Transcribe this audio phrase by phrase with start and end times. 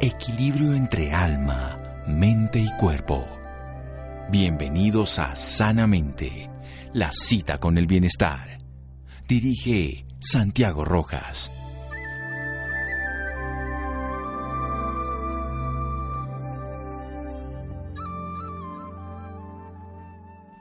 [0.00, 3.24] Equilibrio entre alma, mente y cuerpo.
[4.28, 6.48] Bienvenidos a Sanamente,
[6.92, 8.58] la cita con el bienestar.
[9.28, 11.50] Dirige Santiago Rojas.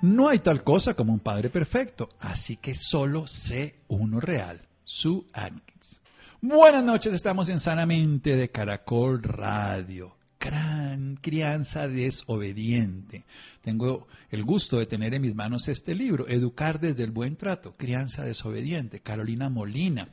[0.03, 5.23] No hay tal cosa como un padre perfecto, así que solo sé uno real, Sue
[5.33, 6.02] Atkins.
[6.45, 10.17] Buenas noches, estamos en Sanamente de Caracol Radio.
[10.41, 13.23] Gran crianza desobediente.
[13.61, 17.71] Tengo el gusto de tener en mis manos este libro, Educar desde el buen trato,
[17.77, 20.09] crianza desobediente, Carolina Molina.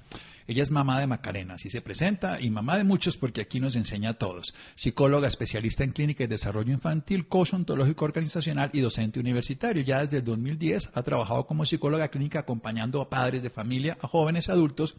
[0.47, 3.75] Ella es mamá de Macarena, así se presenta, y mamá de muchos porque aquí nos
[3.75, 4.55] enseña a todos.
[4.77, 9.83] Psicóloga especialista en clínica y desarrollo infantil, coach organizacional y docente universitario.
[9.83, 14.07] Ya desde el 2010 ha trabajado como psicóloga clínica acompañando a padres de familia, a
[14.07, 14.95] jóvenes adultos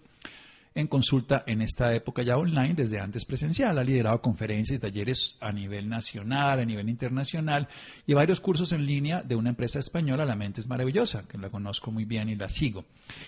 [0.74, 3.78] en consulta en esta época ya online, desde antes presencial.
[3.78, 7.68] Ha liderado conferencias y talleres a nivel nacional, a nivel internacional
[8.08, 11.50] y varios cursos en línea de una empresa española, La Mente es Maravillosa, que la
[11.50, 12.86] conozco muy bien y la sigo.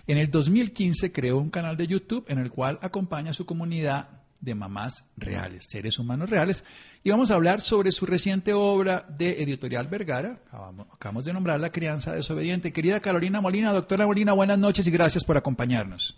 [0.08, 4.22] En el 2015 creó un canal de YouTube en el cual acompaña a su comunidad
[4.39, 6.66] de mamás reales, seres humanos reales.
[7.02, 10.41] Y vamos a hablar sobre su reciente obra de Editorial Vergara.
[10.47, 12.73] Acabamos, acabamos de nombrar La crianza desobediente.
[12.73, 16.13] Querida Carolina Molina, doctora Molina, buenas noches y gracias por acompañarnos.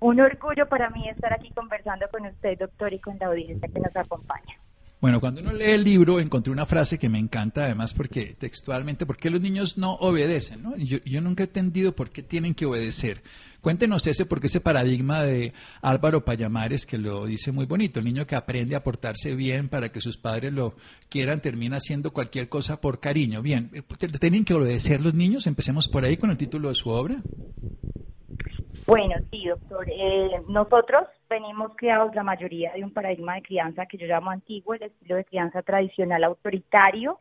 [0.00, 3.80] Un orgullo para mí estar aquí conversando con usted, doctor, y con la audiencia que
[3.80, 4.56] nos acompaña.
[5.00, 9.06] Bueno, cuando uno lee el libro encontré una frase que me encanta, además, porque textualmente,
[9.06, 10.62] ¿por qué los niños no obedecen?
[10.62, 10.76] ¿no?
[10.76, 13.22] Yo, yo nunca he entendido por qué tienen que obedecer.
[13.60, 18.26] Cuéntenos ese, porque ese paradigma de Álvaro Payamares, que lo dice muy bonito, el niño
[18.26, 20.74] que aprende a portarse bien para que sus padres lo
[21.08, 23.42] quieran, termina haciendo cualquier cosa por cariño.
[23.42, 23.70] Bien,
[24.18, 25.46] ¿tienen que obedecer los niños?
[25.46, 27.22] Empecemos por ahí con el título de su obra.
[28.86, 29.88] Bueno, sí, doctor.
[29.88, 34.74] Eh, nosotros venimos criados la mayoría de un paradigma de crianza que yo llamo antiguo,
[34.74, 37.20] el estilo de crianza tradicional autoritario,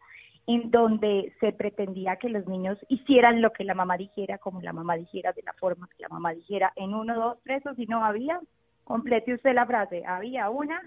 [0.49, 4.73] en donde se pretendía que los niños hicieran lo que la mamá dijera, como la
[4.73, 7.85] mamá dijera, de la forma que la mamá dijera, en uno, dos, tres, o si
[7.85, 8.41] no había,
[8.83, 10.81] complete usted la frase, había una.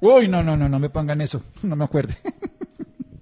[0.00, 2.14] Uy, no, no, no, no me pongan eso, no me acuerde.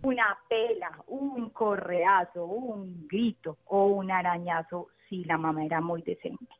[0.04, 6.54] una pela, un correazo, un grito o un arañazo si la mamá era muy decente.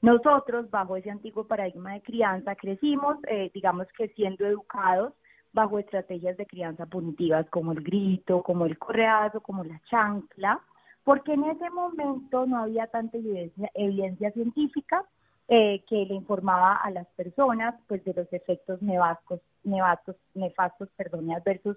[0.00, 5.12] Nosotros, bajo ese antiguo paradigma de crianza, crecimos, eh, digamos que siendo educados
[5.52, 10.60] bajo estrategias de crianza punitivas como el grito, como el correazo, como la chancla,
[11.04, 15.04] porque en ese momento no había tanta evidencia, evidencia científica
[15.48, 21.30] eh, que le informaba a las personas pues de los efectos nefastos, nefastos, nefastos perdón,
[21.32, 21.76] adversos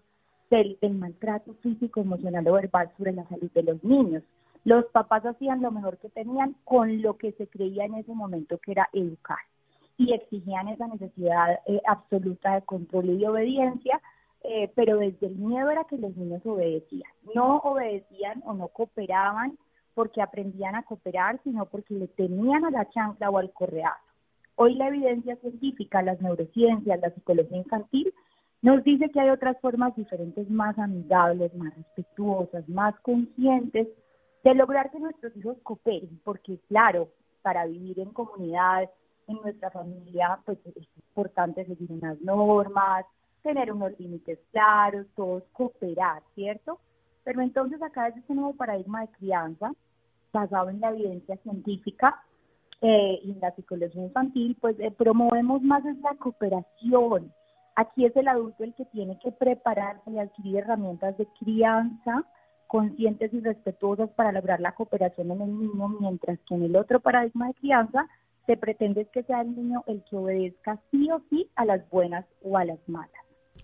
[0.50, 4.24] del, del maltrato físico, emocional o verbal sobre la salud de los niños.
[4.66, 8.58] Los papás hacían lo mejor que tenían con lo que se creía en ese momento
[8.58, 9.40] que era educar
[10.02, 14.02] y exigían esa necesidad eh, absoluta de control y obediencia,
[14.44, 17.12] eh, pero desde el miedo era que los niños obedecían.
[17.36, 19.58] No obedecían o no cooperaban
[19.94, 24.02] porque aprendían a cooperar, sino porque le tenían a la chancla o al correazo.
[24.56, 28.14] Hoy la evidencia científica, las neurociencias, la psicología infantil,
[28.62, 33.88] nos dice que hay otras formas diferentes más amigables, más respetuosas, más conscientes
[34.44, 37.10] de lograr que nuestros hijos cooperen, porque claro,
[37.42, 38.90] para vivir en comunidad,
[39.32, 43.06] en nuestra familia, pues es importante seguir unas normas,
[43.42, 46.80] tener unos límites claros, todos cooperar, ¿cierto?
[47.24, 49.74] Pero entonces acá es este nuevo paradigma de crianza,
[50.32, 52.24] basado en la evidencia científica
[52.82, 57.32] eh, y en la psicología infantil, pues eh, promovemos más es la cooperación.
[57.76, 62.24] Aquí es el adulto el que tiene que prepararse y adquirir herramientas de crianza,
[62.68, 67.00] conscientes y respetuosas para lograr la cooperación en el niño, mientras que en el otro
[67.00, 68.08] paradigma de crianza
[68.46, 72.26] se pretende que sea el niño el que obedezca sí o sí a las buenas
[72.42, 73.10] o a las malas.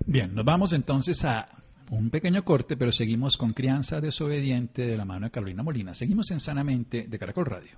[0.05, 1.49] Bien, nos vamos entonces a
[1.89, 5.95] un pequeño corte, pero seguimos con Crianza Desobediente de la mano de Carolina Molina.
[5.95, 7.77] Seguimos en Sanamente de Caracol Radio.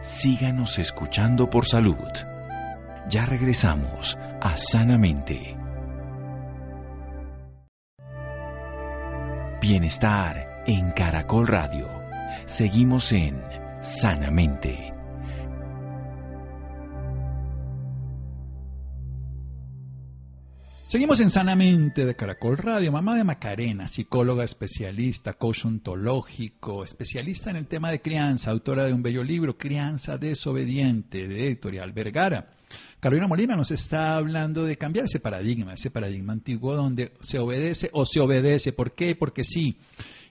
[0.00, 1.96] Síganos escuchando por salud.
[3.08, 5.56] Ya regresamos a Sanamente.
[9.60, 11.88] Bienestar en Caracol Radio.
[12.44, 13.40] Seguimos en
[13.84, 14.90] Sanamente.
[20.86, 22.90] Seguimos en Sanamente de Caracol Radio.
[22.90, 25.66] Mamá de Macarena, psicóloga especialista, coach
[26.82, 31.92] especialista en el tema de crianza, autora de un bello libro, Crianza Desobediente, de Editorial
[31.92, 32.54] Vergara.
[33.00, 37.90] Carolina Molina nos está hablando de cambiar ese paradigma, ese paradigma antiguo donde se obedece
[37.92, 38.72] o se obedece.
[38.72, 39.14] ¿Por qué?
[39.14, 39.76] Porque sí.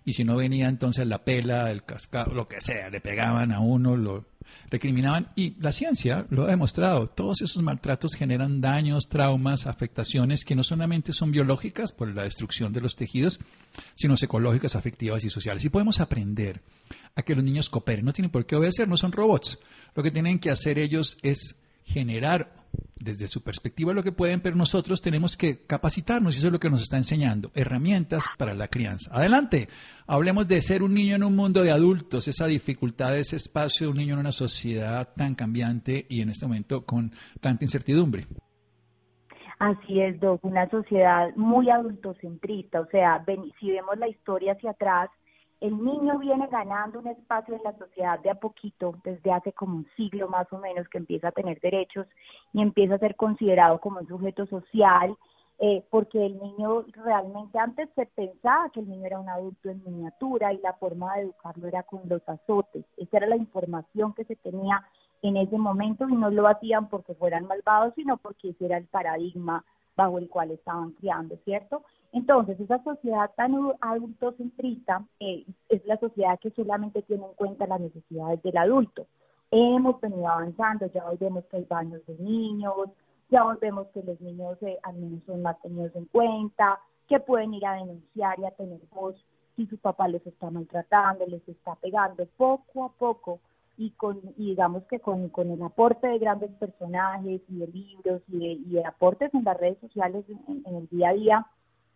[0.05, 3.59] Y si no venía entonces la pela, el cascado, lo que sea, le pegaban a
[3.59, 4.25] uno, lo
[4.69, 10.55] recriminaban, y la ciencia lo ha demostrado, todos esos maltratos generan daños, traumas, afectaciones que
[10.55, 13.39] no solamente son biológicas por la destrucción de los tejidos,
[13.93, 15.63] sino psicológicas, afectivas y sociales.
[15.63, 16.61] Y podemos aprender
[17.15, 19.59] a que los niños cooperen, no tienen por qué obedecer, no son robots.
[19.95, 22.63] Lo que tienen que hacer ellos es generar
[22.95, 26.59] desde su perspectiva lo que pueden, pero nosotros tenemos que capacitarnos y eso es lo
[26.59, 29.13] que nos está enseñando, herramientas para la crianza.
[29.13, 29.67] Adelante,
[30.07, 33.91] hablemos de ser un niño en un mundo de adultos, esa dificultad, ese espacio de
[33.91, 38.25] un niño en una sociedad tan cambiante y en este momento con tanta incertidumbre.
[39.59, 43.23] Así es, Doc, una sociedad muy adultocentrista, o sea,
[43.59, 45.09] si vemos la historia hacia atrás,
[45.63, 49.77] el niño viene ganando un espacio en la sociedad de a poquito, desde hace como
[49.77, 52.05] un siglo más o menos, que empieza a tener derechos
[52.51, 55.15] y empieza a ser considerado como un sujeto social,
[55.59, 59.81] eh, porque el niño realmente antes se pensaba que el niño era un adulto en
[59.85, 62.83] miniatura y la forma de educarlo era con los azotes.
[62.97, 64.85] Esa era la información que se tenía
[65.21, 68.87] en ese momento y no lo hacían porque fueran malvados, sino porque ese era el
[68.87, 69.63] paradigma
[69.95, 71.83] bajo el cual estaban criando, ¿cierto?
[72.13, 77.81] Entonces, esa sociedad tan adultocentrista eh, es la sociedad que solamente tiene en cuenta las
[77.81, 79.07] necesidades del adulto.
[79.51, 82.89] Hemos venido avanzando, ya hoy vemos que hay baños de niños,
[83.29, 87.19] ya hoy vemos que los niños eh, al menos son más tenidos en cuenta, que
[87.19, 89.15] pueden ir a denunciar y a tener voz
[89.55, 93.39] si su papá les está maltratando, les está pegando, poco a poco
[93.77, 98.21] y con y digamos que con, con el aporte de grandes personajes y de libros
[98.27, 101.47] y de, aportes en las redes sociales en, el día a día,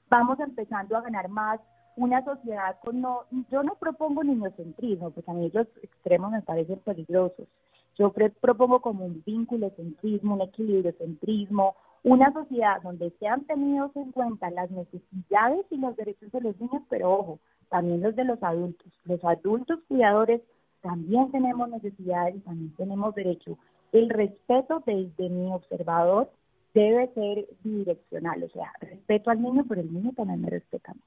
[0.09, 1.59] vamos empezando a ganar más
[1.95, 6.79] una sociedad con no, yo no propongo niñocentrismo, porque a mí los extremos me parecen
[6.79, 7.47] peligrosos.
[7.95, 14.11] Yo propongo como un vínculo centrismo, un equilibrio centrismo, una sociedad donde sean tenidos en
[14.11, 17.39] cuenta las necesidades y los derechos de los niños, pero ojo,
[17.69, 18.91] también los de los adultos.
[19.05, 20.41] Los adultos cuidadores
[20.81, 23.57] también tenemos necesidades y también tenemos derecho.
[23.91, 26.29] El respeto desde mi observador
[26.77, 30.95] debe ser bidireccional, o sea, respeto al niño, pero el niño también me respeta a
[30.95, 31.01] mí.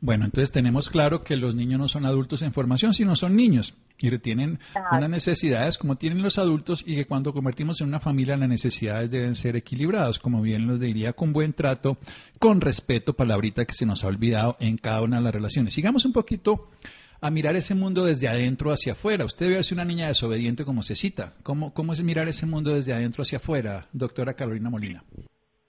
[0.00, 3.74] Bueno, entonces tenemos claro que los niños no son adultos en formación, sino son niños
[3.98, 4.60] y tienen
[4.92, 9.10] unas necesidades como tienen los adultos y que cuando convertimos en una familia las necesidades
[9.10, 11.96] deben ser equilibradas, como bien los diría, con buen trato,
[12.38, 15.72] con respeto, palabrita que se nos ha olvidado en cada una de las relaciones.
[15.72, 16.68] Sigamos un poquito
[17.26, 19.24] a mirar ese mundo desde adentro hacia afuera.
[19.24, 21.32] Usted debe ser una niña desobediente como se cita.
[21.42, 25.02] ¿Cómo, ¿Cómo es mirar ese mundo desde adentro hacia afuera, doctora Carolina Molina?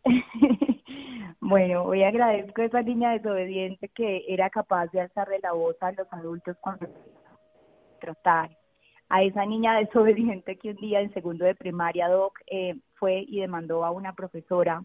[1.40, 5.92] bueno, hoy agradezco a esa niña desobediente que era capaz de alzarle la voz a
[5.94, 6.88] los adultos cuando
[8.00, 8.56] tratar.
[9.10, 13.40] A esa niña desobediente que un día en segundo de primaria, Doc, eh, fue y
[13.40, 14.84] demandó a una profesora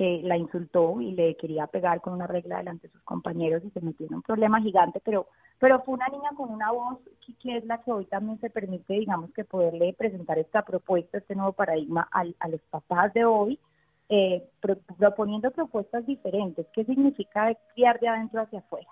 [0.00, 3.68] que la insultó y le quería pegar con una regla delante de sus compañeros y
[3.68, 5.26] se metió en un problema gigante, pero
[5.58, 7.00] pero fue una niña con una voz
[7.42, 11.34] que, es la que hoy también se permite, digamos, que poderle presentar esta propuesta, este
[11.34, 13.58] nuevo paradigma a los papás de hoy,
[14.08, 14.42] eh,
[14.98, 16.66] proponiendo propuestas diferentes.
[16.72, 18.88] ¿Qué significa criar de adentro hacia afuera?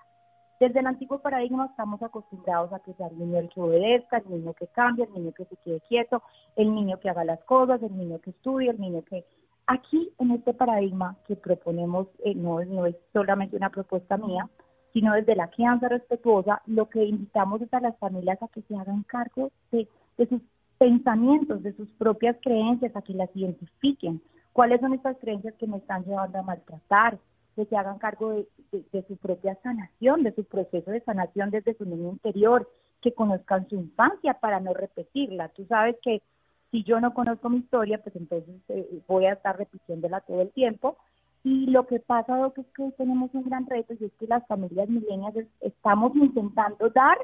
[0.59, 4.29] Desde el antiguo paradigma estamos acostumbrados a que sea el niño el que obedezca, el
[4.29, 6.21] niño que cambie, el niño que se quede quieto,
[6.55, 9.25] el niño que haga las cosas, el niño que estudie, el niño que...
[9.71, 14.49] Aquí, en este paradigma que proponemos, eh, no, no es solamente una propuesta mía,
[14.93, 18.75] sino desde la crianza respetuosa, lo que invitamos es a las familias a que se
[18.75, 19.87] hagan cargo de,
[20.27, 20.41] sus
[20.79, 24.23] pensamientos, de sus propias creencias, a que las identifiquen.
[24.53, 27.19] ¿Cuáles son estas creencias que me están llevando a maltratar?
[27.55, 31.85] Que se hagan cargo de, su propia sanación, de su proceso de sanación desde su
[31.85, 32.67] niño interior,
[33.01, 35.49] que conozcan su infancia para no repetirla.
[35.49, 36.23] Tú sabes que
[36.71, 40.51] si yo no conozco mi historia, pues entonces eh, voy a estar repitiéndola todo el
[40.51, 40.97] tiempo
[41.43, 44.89] y lo que pasa, es que tenemos un gran reto y es que las familias
[44.89, 47.17] milenias estamos intentando dar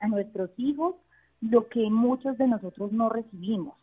[0.00, 0.94] a nuestros hijos
[1.40, 3.74] lo que muchos de nosotros no recibimos.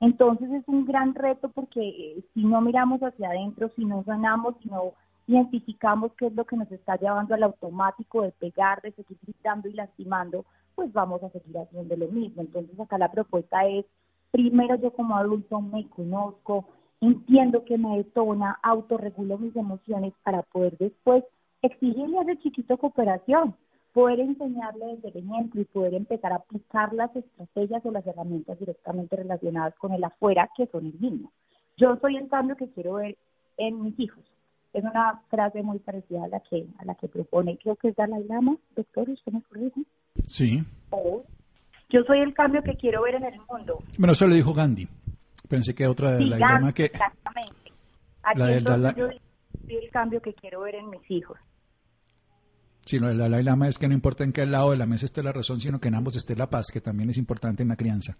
[0.00, 4.56] Entonces es un gran reto porque eh, si no miramos hacia adentro, si no sanamos,
[4.62, 4.94] si no
[5.26, 9.68] identificamos qué es lo que nos está llevando al automático de pegar, de seguir gritando
[9.68, 10.44] y lastimando,
[10.74, 12.42] pues vamos a seguir haciendo lo mismo.
[12.42, 13.84] Entonces acá la propuesta es,
[14.32, 16.64] primero yo como adulto me conozco,
[17.00, 21.22] entiendo que me detona, autorregulo mis emociones para poder después
[21.60, 23.54] exigirle a ese chiquito cooperación,
[23.92, 28.58] poder enseñarle desde el ejemplo y poder empezar a aplicar las estrategias o las herramientas
[28.58, 31.30] directamente relacionadas con el afuera, que son el mismo.
[31.76, 33.16] Yo soy el cambio que quiero ver
[33.58, 34.24] en mis hijos.
[34.72, 37.96] Es una frase muy parecida a la que a la que propone, creo que es
[37.96, 39.82] Dalai Lama, doctor, ¿usted me corrige?
[40.24, 40.64] Sí.
[41.92, 43.78] Yo soy el cambio que quiero ver en el mundo.
[43.98, 44.88] Bueno, eso lo dijo Gandhi.
[45.48, 46.86] Pensé que otra de la que...
[46.86, 47.72] Exactamente.
[48.22, 51.38] Aquí la yo soy el cambio que quiero ver en mis hijos.
[52.84, 55.22] Sino el Dalai Lama es que no importa en qué lado de la mesa esté
[55.22, 57.76] la razón, sino que en ambos esté la paz, que también es importante en la
[57.76, 58.16] crianza.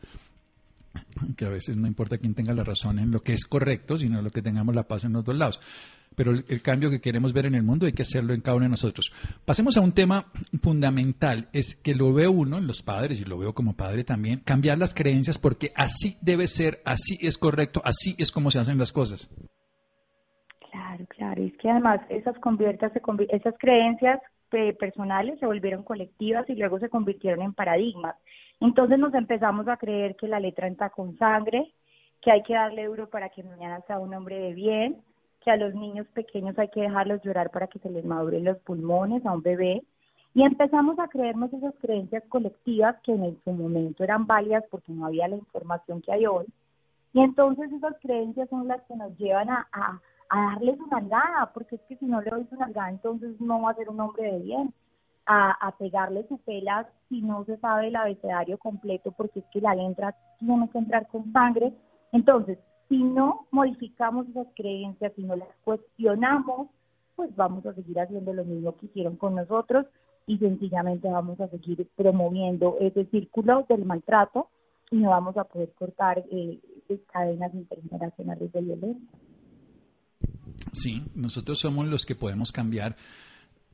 [1.37, 4.21] Que a veces no importa quién tenga la razón en lo que es correcto, sino
[4.23, 5.61] lo que tengamos la paz en los dos lados.
[6.15, 8.65] Pero el, cambio que queremos ver en el mundo hay que hacerlo en cada uno
[8.65, 9.13] de nosotros.
[9.45, 10.27] Pasemos a un tema
[10.61, 14.41] fundamental, es que lo veo uno en los padres y lo veo como padre también,
[14.41, 18.79] cambiar las creencias porque así debe ser, así es correcto, así es como se hacen
[18.79, 19.31] las cosas.
[20.71, 21.43] Claro, claro.
[21.43, 22.93] Es que además esas, conviertas,
[23.31, 24.21] esas creencias
[24.79, 28.17] personales se volvieron colectivas y luego se convirtieron en paradigmas.
[28.63, 31.73] Entonces nos empezamos a creer que la letra entra con sangre,
[32.21, 35.03] que hay que darle duro para que mañana sea un hombre de bien,
[35.41, 38.59] que a los niños pequeños hay que dejarlos llorar para que se les maduren los
[38.59, 39.83] pulmones a un bebé.
[40.35, 45.07] Y empezamos a creernos esas creencias colectivas que en su momento eran válidas porque no
[45.07, 46.47] había la información que hay hoy.
[47.15, 51.51] Y entonces esas creencias son las que nos llevan a, a, a darle su nalgada,
[51.53, 53.99] porque es que si no le doy su nalgada, entonces no va a ser un
[53.99, 54.73] hombre de bien.
[55.25, 59.75] A, pegarle su pela si no se sabe el abecedario completo, porque es que la
[59.75, 61.73] letra tiene que entrar con sangre.
[62.11, 66.69] Entonces, si no modificamos esas creencias, si no las cuestionamos,
[67.15, 69.87] pues vamos a seguir haciendo lo mismo que hicieron con nosotros
[70.27, 74.49] y sencillamente vamos a seguir promoviendo ese círculo del maltrato
[74.91, 76.61] y no vamos a poder cortar eh,
[77.13, 79.09] cadenas intergeneracionales de violencia.
[80.73, 82.97] Sí, nosotros somos los que podemos cambiar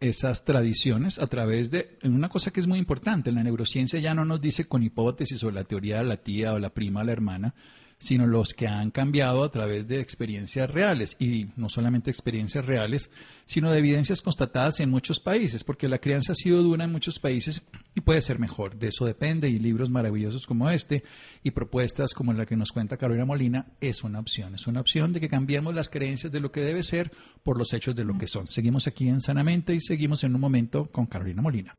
[0.01, 3.33] esas tradiciones a través de una cosa que es muy importante.
[3.33, 6.59] La neurociencia ya no nos dice con hipótesis o la teoría de la tía o
[6.59, 7.55] la prima o la hermana,
[7.99, 13.11] sino los que han cambiado a través de experiencias reales y no solamente experiencias reales,
[13.45, 17.19] sino de evidencias constatadas en muchos países, porque la crianza ha sido dura en muchos
[17.19, 17.63] países
[17.95, 18.77] y puede ser mejor.
[18.77, 21.03] De eso depende y libros maravillosos como este
[21.43, 24.55] y propuestas como la que nos cuenta Carolina Molina es una opción.
[24.55, 27.11] Es una opción de que cambiemos las creencias de lo que debe ser
[27.43, 28.47] por los hechos de lo que son.
[28.47, 31.77] Seguimos aquí en Sanamente y seguimos en un momento con Carolina Molina.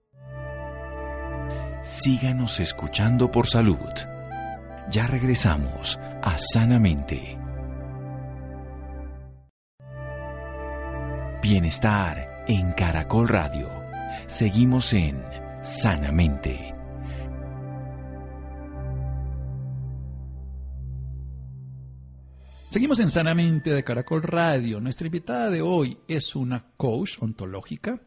[1.82, 4.19] Síganos escuchando por salud.
[4.92, 7.38] Ya regresamos a Sanamente.
[11.44, 13.70] Bienestar en Caracol Radio.
[14.26, 15.24] Seguimos en
[15.62, 16.74] Sanamente.
[22.72, 24.80] Seguimos en Sanamente de Caracol Radio.
[24.80, 28.02] Nuestra invitada de hoy es una coach ontológica,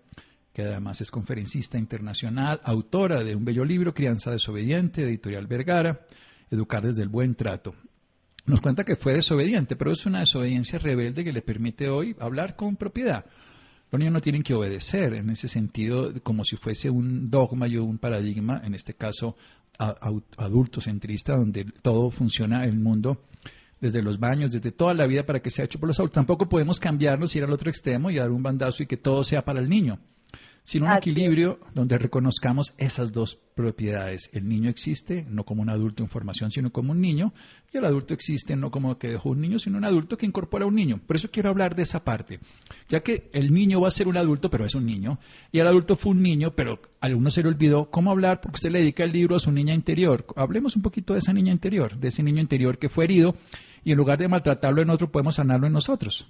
[0.53, 6.07] que además es conferencista internacional, autora de un bello libro, Crianza desobediente, editorial Vergara,
[6.53, 7.75] educar desde el buen trato.
[8.45, 12.57] Nos cuenta que fue desobediente, pero es una desobediencia rebelde que le permite hoy hablar
[12.57, 13.25] con propiedad.
[13.91, 17.77] Los niños no tienen que obedecer en ese sentido como si fuese un dogma y
[17.77, 19.37] un paradigma, en este caso
[19.79, 23.25] adultocentrista, donde todo funciona en el mundo
[23.81, 26.15] desde los baños, desde toda la vida para que sea hecho por los adultos.
[26.15, 29.45] Tampoco podemos cambiarnos, ir al otro extremo y dar un bandazo y que todo sea
[29.45, 29.99] para el niño
[30.63, 34.31] sino un equilibrio donde reconozcamos esas dos propiedades.
[34.33, 37.35] El niño existe no como un adulto en formación, sino como un niño,
[37.73, 40.65] y el adulto existe no como que dejó un niño, sino un adulto que incorpora
[40.65, 41.01] a un niño.
[41.07, 42.41] Por eso quiero hablar de esa parte,
[42.89, 45.19] ya que el niño va a ser un adulto, pero es un niño,
[45.51, 48.57] y el adulto fue un niño, pero a uno se le olvidó cómo hablar porque
[48.57, 50.27] usted le dedica el libro a su niña interior.
[50.37, 53.35] Hablemos un poquito de esa niña interior, de ese niño interior que fue herido,
[53.85, 56.29] y en lugar de maltratarlo en otro, podemos sanarlo en nosotros.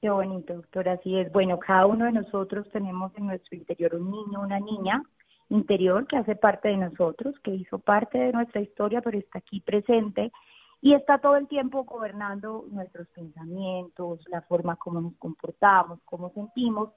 [0.00, 0.88] Qué bonito, doctor.
[0.88, 1.32] Así es.
[1.32, 5.02] Bueno, cada uno de nosotros tenemos en nuestro interior un niño, una niña
[5.48, 9.60] interior que hace parte de nosotros, que hizo parte de nuestra historia, pero está aquí
[9.60, 10.30] presente
[10.80, 16.90] y está todo el tiempo gobernando nuestros pensamientos, la forma como nos comportamos, cómo sentimos.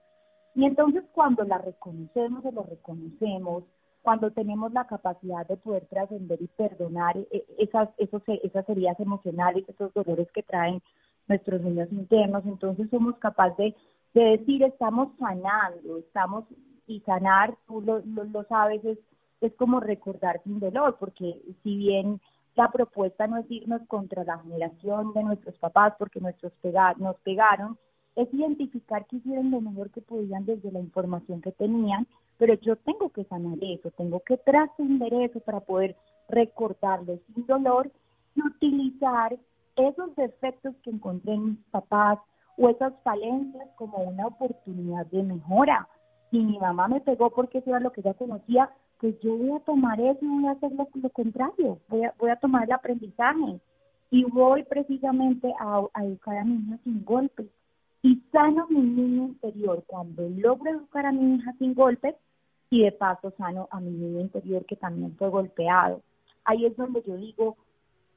[0.54, 3.64] Y entonces cuando la reconocemos o lo reconocemos,
[4.04, 9.68] cuando tenemos la capacidad de poder trascender y perdonar eh, esas, esos, esas heridas emocionales,
[9.68, 10.82] esos dolores que traen
[11.28, 13.74] nuestros niños internos, entonces somos capaces
[14.14, 16.46] de, decir estamos sanando, estamos
[16.88, 18.98] y sanar, tú lo, lo, sabes, es,
[19.40, 22.20] es como recordar sin dolor, porque si bien
[22.56, 27.16] la propuesta no es irnos contra la generación de nuestros papás, porque nuestros pega nos
[27.22, 27.78] pegaron,
[28.16, 32.76] es identificar que hicieron lo mejor que podían desde la información que tenían, pero yo
[32.76, 35.96] tengo que sanar eso, tengo que trascender eso para poder
[36.28, 37.90] recordarlo sin dolor
[38.36, 39.38] y utilizar
[39.76, 42.20] esos defectos que encontré en mis papás
[42.58, 45.88] o esas falencias como una oportunidad de mejora.
[46.30, 49.52] Si mi mamá me pegó porque eso era lo que ella conocía, pues yo voy
[49.52, 52.72] a tomar eso y voy a hacer lo, contrario, voy a, voy a tomar el
[52.72, 53.60] aprendizaje
[54.12, 57.48] y voy precisamente a, a educar a mi hija sin golpes.
[58.04, 62.16] Y sano mi niño interior cuando logro educar a mi hija sin golpes
[62.70, 66.02] y de paso sano a mi niño interior que también fue golpeado.
[66.46, 67.58] Ahí es donde yo digo,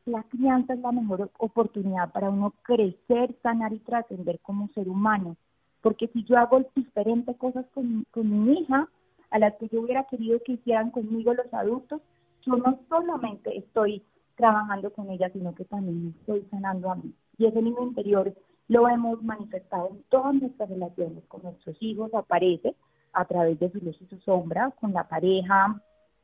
[0.06, 5.36] la crianza es la mejor oportunidad para uno crecer, sanar y trascender como ser humano,
[5.80, 8.88] porque si yo hago diferentes cosas con, con mi hija,
[9.30, 12.00] a las que yo hubiera querido que hicieran conmigo los adultos,
[12.42, 14.02] yo no solamente estoy
[14.36, 17.12] trabajando con ella, sino que también estoy sanando a mí.
[17.38, 18.32] Y ese niño interior
[18.68, 22.74] lo hemos manifestado en todas nuestras relaciones con nuestros hijos, aparece
[23.12, 25.80] a través de su luz y su sombra, con la pareja,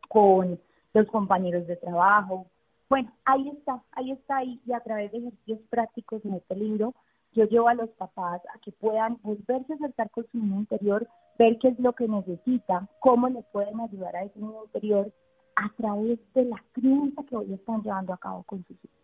[0.09, 0.59] con
[0.93, 2.47] los compañeros de trabajo.
[2.91, 6.93] Bueno, ahí está, ahí está, ahí, y a través de ejercicios prácticos en este libro,
[7.33, 11.09] yo llevo a los papás a que puedan volverse a acercar con su niño interior,
[11.39, 15.13] ver qué es lo que necesita, cómo le pueden ayudar a ese niño interior
[15.55, 19.01] a través de la crianza que hoy están llevando a cabo con sus hijos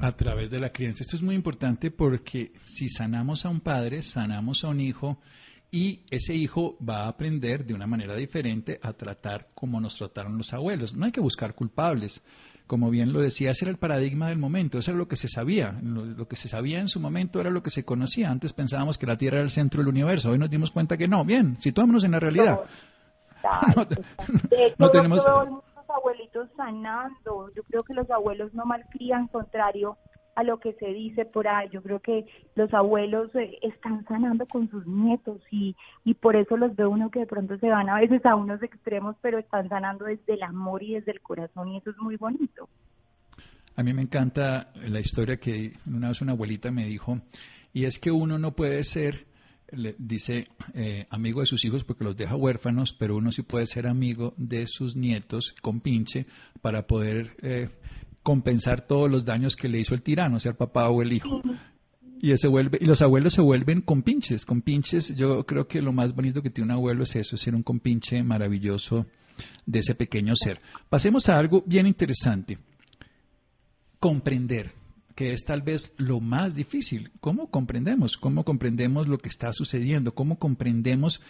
[0.00, 1.02] a través de la crianza.
[1.02, 5.18] Esto es muy importante porque si sanamos a un padre, sanamos a un hijo
[5.74, 10.36] y ese hijo va a aprender de una manera diferente a tratar como nos trataron
[10.36, 10.94] los abuelos.
[10.94, 12.22] No hay que buscar culpables.
[12.66, 15.28] Como bien lo decía, ese era el paradigma del momento, eso era lo que se
[15.28, 15.72] sabía.
[15.82, 18.30] Lo, que se sabía en su momento era lo que se conocía.
[18.30, 21.08] Antes pensábamos que la Tierra era el centro del universo, hoy nos dimos cuenta que
[21.08, 21.24] no.
[21.24, 22.60] Bien, situámonos en la realidad.
[24.78, 25.24] no tenemos
[25.88, 27.50] abuelitos sanando.
[27.56, 29.96] Yo creo que los abuelos no malcrían, contrario
[30.34, 31.68] a lo que se dice por ahí.
[31.72, 36.56] Yo creo que los abuelos eh, están sanando con sus nietos y, y por eso
[36.56, 39.68] los ve uno que de pronto se van a veces a unos extremos, pero están
[39.68, 42.68] sanando desde el amor y desde el corazón y eso es muy bonito.
[43.76, 47.20] A mí me encanta la historia que una vez una abuelita me dijo,
[47.72, 49.26] y es que uno no puede ser
[49.72, 53.66] le dice eh, amigo de sus hijos porque los deja huérfanos, pero uno sí puede
[53.66, 56.26] ser amigo de sus nietos con pinche
[56.60, 57.70] para poder eh,
[58.22, 61.42] compensar todos los daños que le hizo el tirano, sea el papá o el hijo.
[62.20, 64.46] Y, ese vuelve, y los abuelos se vuelven compinches.
[64.46, 67.54] Compinches, yo creo que lo más bonito que tiene un abuelo es eso, es ser
[67.54, 69.06] un compinche maravilloso
[69.66, 70.60] de ese pequeño ser.
[70.88, 72.58] Pasemos a algo bien interesante.
[73.98, 74.72] Comprender
[75.14, 77.10] que es tal vez lo más difícil.
[77.20, 78.16] ¿Cómo comprendemos?
[78.16, 80.14] ¿Cómo comprendemos lo que está sucediendo?
[80.14, 81.20] ¿Cómo comprendemos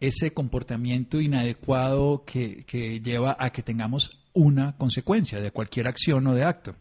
[0.00, 6.34] ese comportamiento inadecuado que, que lleva a que tengamos una consecuencia de cualquier acción o
[6.34, 6.74] de acto?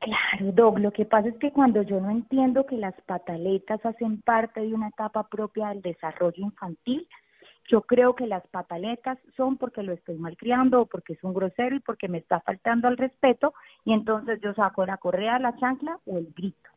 [0.00, 4.22] Claro, Doc, lo que pasa es que cuando yo no entiendo que las pataletas hacen
[4.22, 7.06] parte de una etapa propia del desarrollo infantil,
[7.68, 11.76] yo creo que las pataletas son porque lo estoy malcriando o porque es un grosero
[11.76, 13.52] y porque me está faltando al respeto
[13.84, 16.70] y entonces yo saco la correa, la chancla o el grito.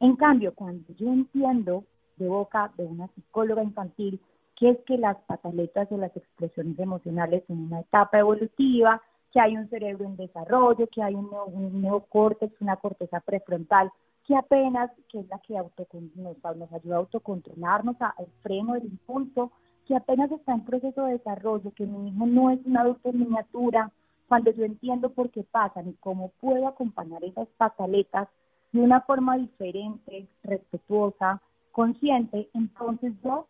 [0.00, 1.84] En cambio, cuando yo entiendo
[2.16, 4.20] de boca de una psicóloga infantil
[4.62, 9.56] que es que las pataletas o las expresiones emocionales en una etapa evolutiva, que hay
[9.56, 13.90] un cerebro en desarrollo, que hay un, neocórtex, una corteza prefrontal,
[14.24, 19.50] que apenas, que es la que nos, nos ayuda a autocontrolarnos, al freno del impulso,
[19.84, 23.18] que apenas está en proceso de desarrollo, que mi hijo no es un adulto en
[23.18, 23.90] miniatura,
[24.28, 28.28] cuando yo entiendo por qué pasan y cómo puedo acompañar esas pataletas
[28.70, 33.48] de una forma diferente, respetuosa, consciente, entonces yo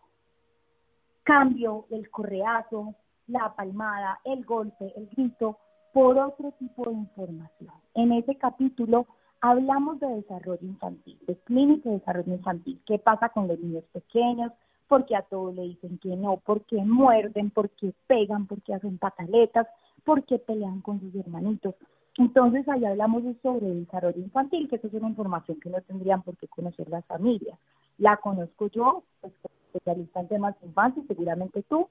[1.23, 2.95] cambio el correazo,
[3.27, 5.59] la palmada, el golpe, el grito
[5.93, 7.75] por otro tipo de información.
[7.95, 9.07] En ese capítulo
[9.41, 14.53] hablamos de desarrollo infantil, de clínica de desarrollo infantil, qué pasa con los niños pequeños,
[14.89, 19.67] porque a todos le dicen que no, porque muerden, porque pegan, porque hacen pataletas,
[20.05, 21.75] porque pelean con sus hermanitos.
[22.19, 26.37] Entonces, ahí hablamos sobre el desarrollo infantil, que es una información que no tendrían por
[26.37, 27.59] qué conocer las familias.
[27.97, 29.33] La conozco yo, pues,
[29.73, 31.89] especialista en temas de infancia, seguramente tú,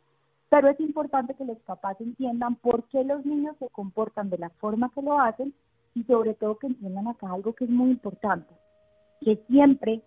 [0.50, 4.50] pero es importante que los papás entiendan por qué los niños se comportan de la
[4.50, 5.54] forma que lo hacen
[5.96, 8.54] y sobre todo que entiendan acá algo que es muy importante,
[9.22, 10.02] que siempre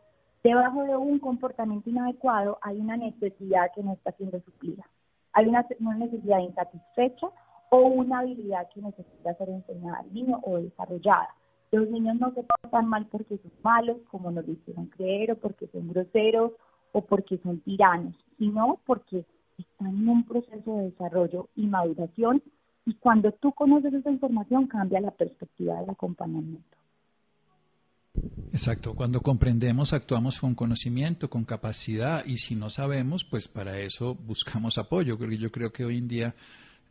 [0.44, 4.84] Debajo de un comportamiento inadecuado hay una necesidad que no está siendo suplida.
[5.32, 7.28] Hay una, necesidad insatisfecha
[7.70, 11.30] o una habilidad que necesita ser enseñada al niño o desarrollada.
[11.72, 15.66] Los niños no se portan mal porque son malos, como nos hicieron creer, o porque
[15.68, 16.52] son groseros,
[16.94, 19.24] o porque son tiranos, sino porque
[19.58, 22.40] están en un proceso de desarrollo y maduración
[22.86, 26.76] y cuando tú conoces esa información cambia la perspectiva del acompañamiento.
[28.52, 34.14] Exacto, cuando comprendemos actuamos con conocimiento, con capacidad y si no sabemos, pues para eso
[34.14, 35.18] buscamos apoyo.
[35.18, 36.34] Yo creo que hoy en día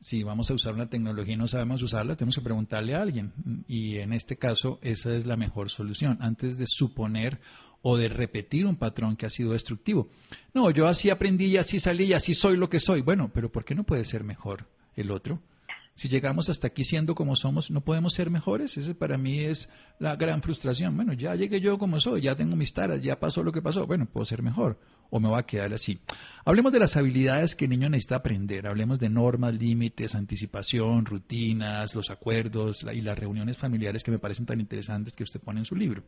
[0.03, 3.31] si vamos a usar una tecnología y no sabemos usarla, tenemos que preguntarle a alguien.
[3.67, 7.39] Y en este caso, esa es la mejor solución, antes de suponer
[7.83, 10.09] o de repetir un patrón que ha sido destructivo.
[10.55, 13.01] No, yo así aprendí y así salí y así soy lo que soy.
[13.01, 14.65] Bueno, pero ¿por qué no puede ser mejor
[14.95, 15.39] el otro?
[15.95, 18.77] si llegamos hasta aquí siendo como somos, no podemos ser mejores.
[18.77, 19.69] Ese para mí es
[19.99, 20.95] la gran frustración.
[20.95, 23.85] Bueno, ya llegué yo como soy, ya tengo mis taras, ya pasó lo que pasó.
[23.85, 24.79] Bueno, puedo ser mejor
[25.11, 25.99] o me va a quedar así.
[26.45, 28.65] Hablemos de las habilidades que el niño necesita aprender.
[28.65, 34.47] Hablemos de normas, límites, anticipación, rutinas, los acuerdos y las reuniones familiares que me parecen
[34.47, 36.03] tan interesantes que usted pone en su libro.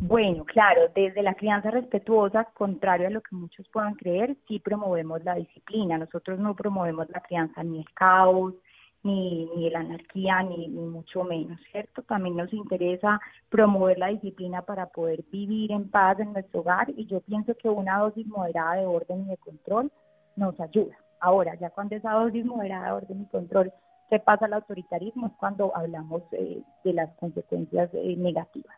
[0.00, 5.24] Bueno, claro, desde la crianza respetuosa, contrario a lo que muchos puedan creer, sí promovemos
[5.24, 5.98] la disciplina.
[5.98, 8.54] Nosotros no promovemos la crianza ni el caos,
[9.02, 12.02] ni, ni la anarquía, ni, ni mucho menos, ¿cierto?
[12.02, 17.06] También nos interesa promover la disciplina para poder vivir en paz en nuestro hogar y
[17.06, 19.90] yo pienso que una dosis moderada de orden y de control
[20.34, 20.96] nos ayuda.
[21.20, 23.72] Ahora, ya cuando esa dosis moderada de orden y control
[24.10, 28.76] se pasa al autoritarismo es cuando hablamos eh, de las consecuencias eh, negativas.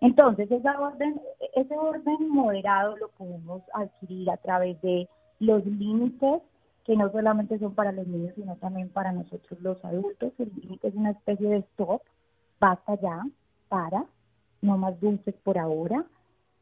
[0.00, 1.20] Entonces, esa orden,
[1.54, 5.08] ese orden moderado lo podemos adquirir a través de
[5.40, 6.42] los límites
[6.84, 10.32] que no solamente son para los niños, sino también para nosotros los adultos.
[10.38, 12.00] El límite es una especie de stop,
[12.58, 13.26] basta ya,
[13.68, 14.06] para,
[14.62, 16.04] no más dulces por ahora,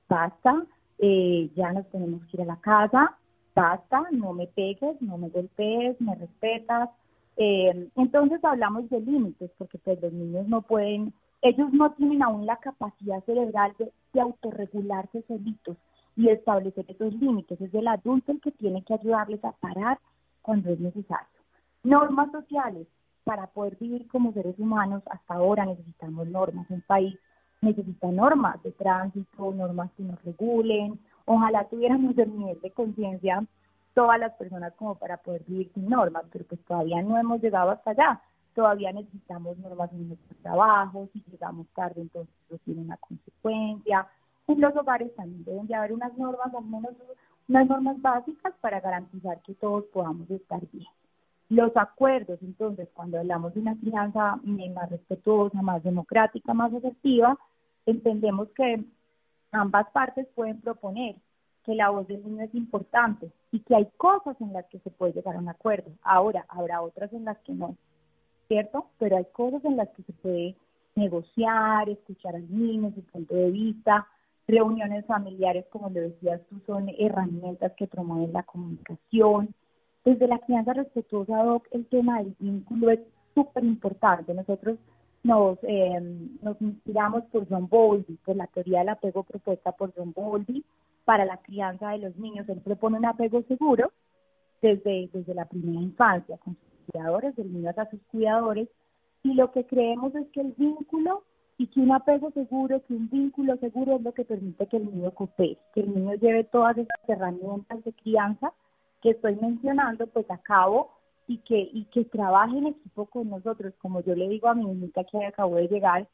[0.09, 0.67] basta,
[0.99, 3.17] eh, ya nos tenemos que ir a la casa,
[3.55, 6.91] basta, no me pegues, no me golpees, me respetas.
[7.37, 12.47] Eh, entonces hablamos de límites, porque pues los niños no pueden ellos no tienen aún
[12.47, 15.77] la capacidad cerebral de, autorregularse solitos
[16.17, 17.61] y establecer esos límites.
[17.61, 19.99] Es el adulto el que tiene que ayudarles a parar
[20.41, 21.29] cuando es necesario.
[21.85, 22.87] Normas sociales.
[23.25, 26.71] Para poder vivir como seres humanos, hasta ahora necesitamos normas.
[26.71, 27.19] Un país
[27.61, 30.99] necesita normas de tránsito, normas que nos regulen.
[31.25, 33.45] Ojalá tuviéramos el nivel de conciencia
[33.95, 37.71] todas las personas como para poder vivir sin normas, pero pues todavía no hemos llegado
[37.71, 38.23] hasta allá
[38.57, 44.09] todavía necesitamos normas en nuestro trabajo, si llegamos tarde entonces eso tiene una consecuencia.
[44.49, 46.93] En los hogares también deben de haber unas normas, al menos
[47.49, 50.87] unas normas básicas para garantizar que todos podamos estar bien.
[51.51, 57.39] Los acuerdos, entonces, cuando hablamos de una crianza más respetuosa, más democrática, más asertiva,
[57.85, 58.83] entendemos que
[59.53, 61.17] ambas partes pueden proponer
[61.65, 64.91] que la voz del niño es importante y que hay cosas en las que se
[64.91, 65.91] puede llegar a un acuerdo.
[66.03, 67.77] Ahora, habrá otras en las que no.
[68.49, 68.87] ¿Cierto?
[68.99, 70.57] Pero hay cosas en las que se puede
[70.95, 74.07] negociar, escuchar al niño, su punto de vista.
[74.49, 79.55] Reuniones familiares, como le decías tú, son herramientas que promueven la comunicación.
[80.05, 83.01] Desde la crianza respetuosa, Doc, el tema del vínculo es
[83.35, 84.33] súper importante.
[84.33, 84.79] Nosotros
[85.25, 86.01] nos, eh,
[86.43, 90.65] nos inspiramos por John Bowlby, por la teoría del apego propuesta por John Bowlby
[91.05, 92.49] para la crianza de los niños.
[92.49, 93.93] Él propone un apego seguro
[94.63, 96.57] desde, desde la primera infancia, con
[96.87, 98.69] cuidadores, del niño a sus cuidadores,
[99.23, 101.25] y lo que creemos es que el vínculo
[101.59, 104.87] y que un apego seguro, que un vínculo seguro es lo que permite que el
[104.87, 108.53] niño coopere, que el niño lleve todas esas herramientas de crianza
[109.03, 110.91] que estoy mencionando pues a cabo
[111.27, 114.65] y que, y que trabaje en equipo con nosotros, como yo le digo a mi
[114.65, 116.07] niñita que acabó de llegar,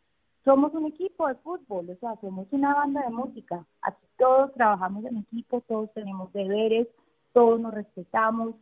[0.45, 5.05] somos un equipo de fútbol, o sea, somos una banda de música, aquí todos trabajamos
[5.05, 6.89] en equipo, todos tenemos deberes,
[7.33, 8.55] todos nos respetamos,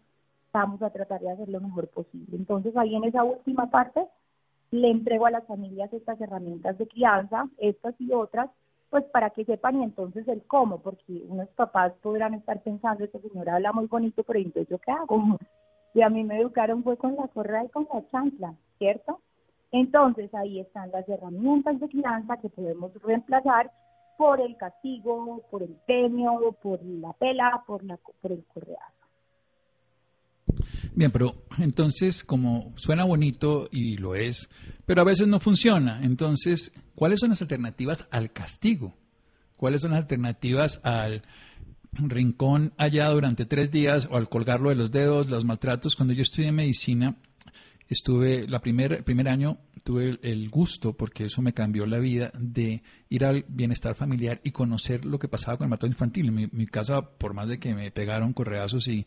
[0.53, 2.37] vamos a tratar de hacer lo mejor posible.
[2.37, 4.07] Entonces ahí en esa última parte
[4.71, 8.51] le entrego a las familias estas herramientas de crianza, estas y otras,
[8.89, 13.21] pues para que sepan y entonces el cómo, porque unos papás podrán estar pensando, esta
[13.21, 15.39] señora habla muy bonito, pero entonces yo qué hago?
[15.93, 19.19] Y a mí me educaron fue con la correa y con la chancla, ¿cierto?
[19.73, 23.73] Entonces ahí están las herramientas de crianza que podemos reemplazar
[24.17, 29.00] por el castigo, por el premio, por la pela, por, la, por el correazo.
[30.95, 34.51] Bien, pero entonces, como suena bonito y lo es,
[34.87, 36.01] pero a veces no funciona.
[36.03, 38.97] Entonces, ¿cuáles son las alternativas al castigo?
[39.57, 41.23] ¿Cuáles son las alternativas al
[41.93, 45.97] rincón allá durante tres días o al colgarlo de los dedos, los maltratos?
[45.97, 47.17] Cuando yo estudié medicina,
[47.89, 52.33] estuve, la primer, el primer año tuve el, gusto, porque eso me cambió la vida,
[52.39, 56.33] de ir al bienestar familiar y conocer lo que pasaba con el maltrato infantil.
[56.33, 59.07] Mi, mi casa, por más de que me pegaron correazos y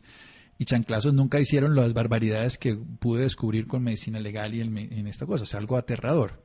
[0.58, 5.26] y chanclazos nunca hicieron las barbaridades que pude descubrir con medicina legal y en, esta
[5.26, 6.42] cosa, es algo aterrador.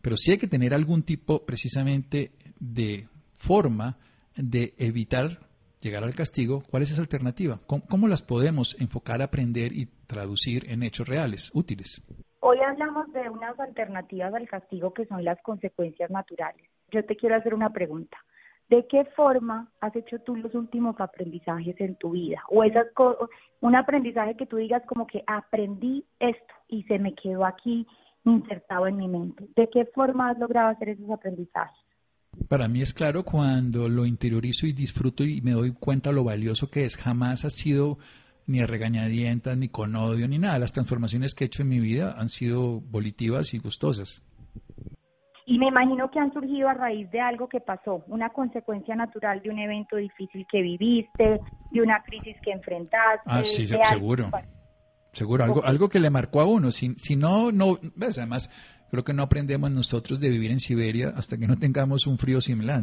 [0.00, 3.98] Pero sí hay que tener algún tipo precisamente de forma
[4.36, 5.40] de evitar
[5.80, 6.62] llegar al castigo.
[6.70, 7.60] ¿Cuál es esa alternativa?
[7.66, 12.02] ¿Cómo, las podemos enfocar, aprender y traducir en hechos reales, útiles?
[12.40, 16.66] Hoy hablamos de unas alternativas al castigo que son las consecuencias naturales.
[16.90, 18.16] Yo te quiero hacer una pregunta.
[18.70, 22.40] ¿De qué forma has hecho tú los últimos aprendizajes en tu vida?
[22.48, 22.86] O esas
[23.60, 27.84] un aprendizaje que tú digas como que aprendí esto y se me quedó aquí
[28.24, 29.48] insertado en mi mente.
[29.56, 31.76] ¿De qué forma has logrado hacer esos aprendizajes?
[32.48, 36.68] Para mí es claro cuando lo interiorizo y disfruto y me doy cuenta lo valioso
[36.68, 36.96] que es.
[36.96, 37.98] Jamás ha sido
[38.46, 40.60] ni a regañadientas, ni con odio, ni nada.
[40.60, 44.22] Las transformaciones que he hecho en mi vida han sido volitivas y gustosas.
[45.50, 49.42] Y me imagino que han surgido a raíz de algo que pasó, una consecuencia natural
[49.42, 51.40] de un evento difícil que viviste,
[51.72, 53.22] de una crisis que enfrentaste.
[53.26, 54.30] Ah, sí, seguro.
[55.12, 56.70] Seguro, algo, algo que le marcó a uno.
[56.70, 58.48] Si, si no, no, ves, además,
[58.92, 62.40] creo que no aprendemos nosotros de vivir en Siberia hasta que no tengamos un frío
[62.40, 62.82] similar.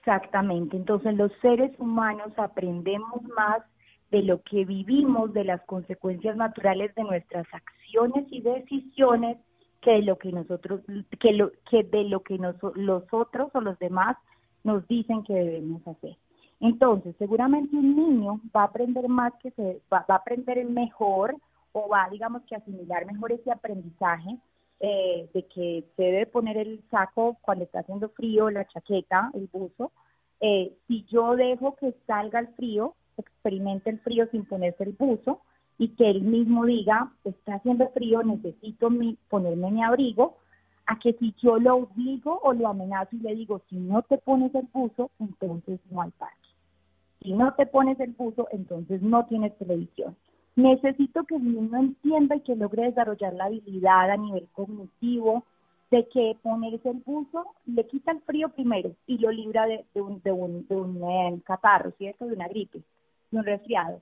[0.00, 3.62] Exactamente, entonces los seres humanos aprendemos más
[4.10, 9.36] de lo que vivimos, de las consecuencias naturales de nuestras acciones y decisiones
[9.82, 10.80] que de lo que nosotros,
[11.20, 14.16] que lo, que de lo que los otros o los demás
[14.64, 16.16] nos dicen que debemos hacer.
[16.60, 21.36] Entonces, seguramente un niño va a aprender más que se, va, a aprender mejor
[21.72, 24.38] o va, digamos que asimilar mejor ese aprendizaje
[24.78, 29.48] eh, de que se debe poner el saco cuando está haciendo frío, la chaqueta, el
[29.52, 29.90] buzo.
[30.40, 35.40] Eh, si yo dejo que salga el frío, experimente el frío sin ponerse el buzo,
[35.82, 40.36] y que él mismo diga, está haciendo frío, necesito mi, ponerme mi abrigo,
[40.86, 44.16] a que si yo lo obligo o lo amenazo y le digo, si no te
[44.18, 46.36] pones el buzo, entonces no hay parque.
[47.20, 50.14] Si no te pones el buzo, entonces no tienes televisión.
[50.54, 55.42] Necesito que el niño entienda y que logre desarrollar la habilidad a nivel cognitivo
[55.90, 60.22] de que ponerse el buzo le quita el frío primero y lo libra de, un,
[60.22, 62.28] de un, de un eh, catarro, ¿cierto?
[62.28, 62.82] De una gripe,
[63.32, 64.00] de un resfriado.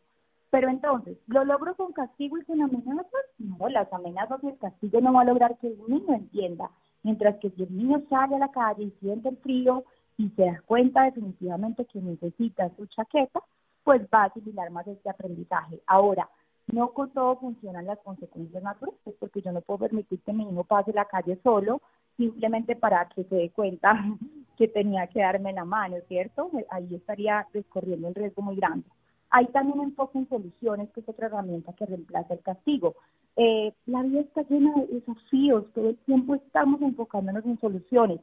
[0.50, 3.06] Pero entonces, ¿lo logro con castigo y con amenazas?
[3.38, 6.70] No, las amenazas y el castigo no va a lograr que el niño entienda.
[7.02, 9.84] Mientras que si el niño sale a la calle y siente el frío
[10.18, 13.40] y se da cuenta definitivamente que necesita su chaqueta,
[13.84, 15.80] pues va a asimilar más este aprendizaje.
[15.86, 16.28] Ahora,
[16.72, 20.64] no con todo funcionan las consecuencias naturales, porque yo no puedo permitir que mi hijo
[20.64, 21.80] pase la calle solo
[22.16, 23.94] simplemente para que se dé cuenta
[24.56, 26.50] que tenía que darme la mano, ¿cierto?
[26.70, 28.86] Ahí estaría descorriendo un riesgo muy grande.
[29.30, 32.94] Hay también enfoque en soluciones, que es otra herramienta que reemplaza el castigo.
[33.36, 38.20] Eh, la vida está llena de desafíos, todo el tiempo estamos enfocándonos en soluciones.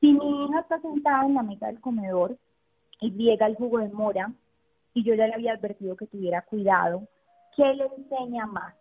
[0.00, 2.36] Si mi hija está sentada en la mesa del comedor
[3.00, 4.32] y llega el jugo de mora,
[4.94, 7.02] y yo ya le había advertido que tuviera cuidado,
[7.56, 8.74] ¿qué le enseña más?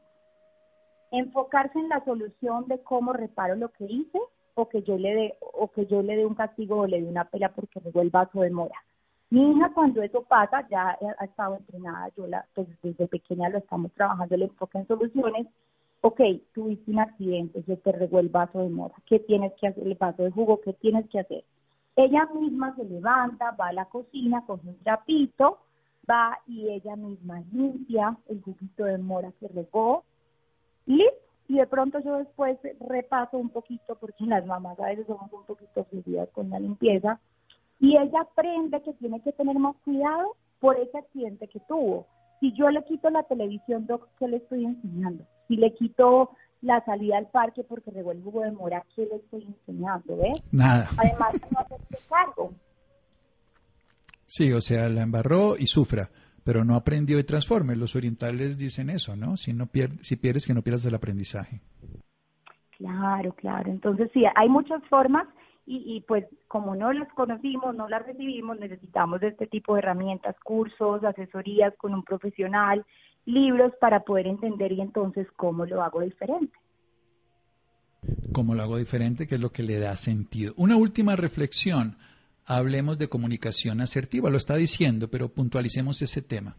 [1.11, 4.19] Enfocarse en la solución de cómo reparo lo que hice
[4.55, 7.07] o que yo le dé o que yo le dé un castigo o le dé
[7.07, 8.75] una pela porque regó el vaso de mora.
[9.33, 13.57] Mi hija cuando eso pasa ya ha estado entrenada, yo la, pues desde pequeña lo
[13.57, 15.47] estamos trabajando el enfoque en soluciones.
[16.01, 16.21] Ok,
[16.53, 19.87] tuviste un accidente, se te regó el vaso de mora, ¿qué tienes que hacer?
[19.87, 21.43] El vaso de jugo, ¿qué tienes que hacer?
[21.95, 25.57] Ella misma se levanta, va a la cocina, coge un trapito,
[26.07, 30.03] va y ella misma limpia el juguito de mora que regó,
[30.85, 31.23] listo.
[31.47, 35.43] Y de pronto yo después repaso un poquito, porque las mamás a veces somos un
[35.43, 37.19] poquito frías con la limpieza,
[37.83, 42.07] y ella aprende que tiene que tener más cuidado por ese accidente que tuvo.
[42.39, 43.85] Si yo le quito la televisión,
[44.17, 45.25] ¿qué le estoy enseñando?
[45.49, 46.29] Si le quito
[46.61, 50.15] la salida al parque porque regó el jugo de mora, ¿qué le estoy enseñando?
[50.15, 50.41] ¿Ves?
[50.49, 50.87] Nada.
[50.95, 52.53] Además, no hacerse cargo.
[54.27, 56.09] Sí, o sea, la embarró y sufra,
[56.45, 57.75] pero no aprendió y transforme.
[57.75, 59.35] Los orientales dicen eso, ¿no?
[59.35, 61.59] Si, no pierdes, si pierdes, que no pierdas el aprendizaje.
[62.77, 63.69] Claro, claro.
[63.69, 65.27] Entonces, sí, hay muchas formas
[65.65, 70.35] y, pues como no las conocimos, no las recibimos, necesitamos de este tipo de herramientas,
[70.43, 72.85] cursos, asesorías con un profesional,
[73.25, 76.53] libros para poder entender y entonces cómo lo hago diferente.
[78.33, 79.25] ¿Cómo lo hago diferente?
[79.25, 80.53] ¿Qué es lo que le da sentido?
[80.57, 81.95] Una última reflexión.
[82.45, 84.29] Hablemos de comunicación asertiva.
[84.29, 86.57] Lo está diciendo, pero puntualicemos ese tema.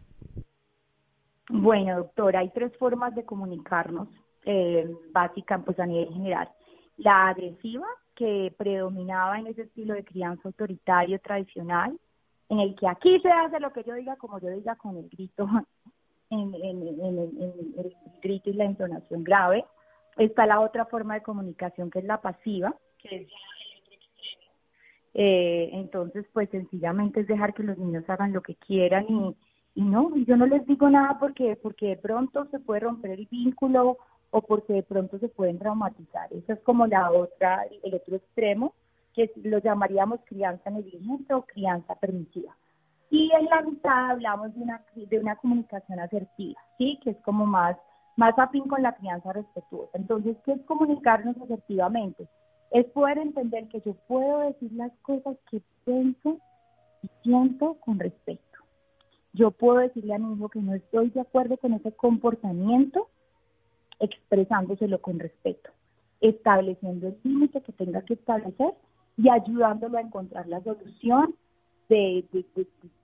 [1.49, 4.07] Bueno, doctora, hay tres formas de comunicarnos,
[4.45, 6.49] eh, básicas, pues a nivel general.
[6.97, 7.85] La agresiva,
[8.15, 11.97] que predominaba en ese estilo de crianza autoritario tradicional,
[12.49, 15.09] en el que aquí se hace lo que yo diga, como yo diga, con el
[15.09, 15.47] grito,
[16.29, 19.65] en, el grito y la entonación grave.
[20.17, 23.27] Está la otra forma de comunicación que es la pasiva, que es
[25.17, 29.35] eh, entonces, pues sencillamente es dejar que los niños hagan lo que quieran y,
[29.75, 33.25] y no, yo no les digo nada porque porque de pronto se puede romper el
[33.31, 33.97] vínculo
[34.35, 36.27] o porque de pronto se pueden traumatizar.
[36.33, 38.73] Esa es como la otra, el otro extremo,
[39.13, 42.53] que lo llamaríamos crianza negligente o crianza permisiva.
[43.09, 46.99] Y en la mitad hablamos de una, de una comunicación asertiva, ¿sí?
[47.01, 47.77] Que es como más,
[48.17, 49.97] más afín con la crianza respetuosa.
[49.97, 52.27] Entonces, ¿qué es comunicarnos asertivamente?
[52.71, 56.39] Es poder entender que yo puedo decir las cosas que pienso
[57.03, 58.41] y siento con respeto.
[59.31, 63.07] Yo puedo decirle a mi hijo que no estoy de acuerdo con ese comportamiento
[63.99, 65.69] expresándoselo con respeto,
[66.21, 68.73] estableciendo el límite que tenga que establecer
[69.17, 71.35] y ayudándolo a encontrar la solución
[71.89, 72.25] de,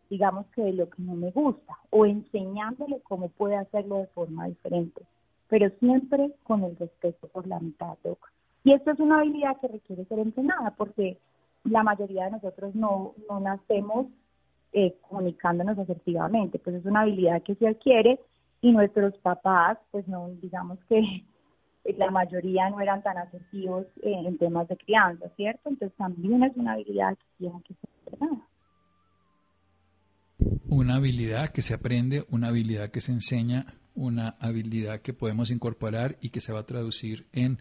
[0.10, 4.48] digamos que de lo que no me gusta o enseñándole cómo puede hacerlo de forma
[4.48, 5.02] diferente,
[5.48, 7.98] pero siempre con el respeto por la mitad.
[8.64, 11.18] Y esto es una habilidad que requiere ser entrenada porque
[11.64, 14.08] la mayoría de nosotros no, no nacemos
[14.74, 18.20] eh, comunicándonos asertivamente, pues es una habilidad que se adquiere
[18.62, 21.02] y nuestros papás, pues no, digamos que
[21.98, 25.70] la mayoría no eran tan asertivos en temas de crianza, ¿cierto?
[25.70, 28.48] Entonces también es una habilidad que tiene que ser entrenada.
[30.70, 36.18] Una habilidad que se aprende, una habilidad que se enseña, una habilidad que podemos incorporar
[36.22, 37.60] y que se va a traducir en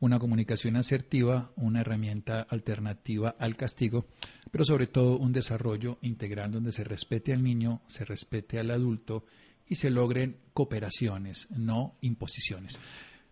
[0.00, 4.06] una comunicación asertiva, una herramienta alternativa al castigo,
[4.50, 9.24] pero sobre todo un desarrollo integral donde se respete al niño, se respete al adulto
[9.68, 12.80] y se logren cooperaciones, no imposiciones.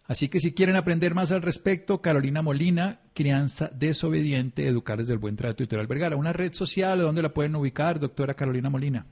[0.07, 5.21] Así que si quieren aprender más al respecto, Carolina Molina, Crianza Desobediente, Educar desde el
[5.21, 9.07] Buen Trato, Editorial Vergara, una red social donde la pueden ubicar, doctora Carolina Molina.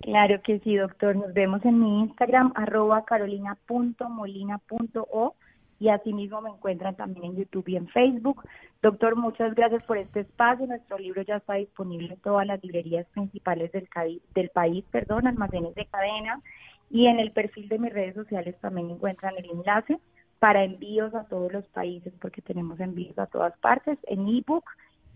[0.00, 1.16] Claro que sí, doctor.
[1.16, 5.34] Nos vemos en mi Instagram, arroba carolina.molina.o
[5.82, 8.46] y asimismo me encuentran también en YouTube y en Facebook.
[8.82, 10.64] Doctor, muchas gracias por este espacio.
[10.64, 13.88] Nuestro libro ya está disponible en todas las librerías principales del,
[14.32, 16.40] del país, perdón, almacenes de cadena.
[16.88, 19.98] Y en el perfil de mis redes sociales también encuentran el enlace
[20.38, 24.64] para envíos a todos los países, porque tenemos envíos a todas partes, en ebook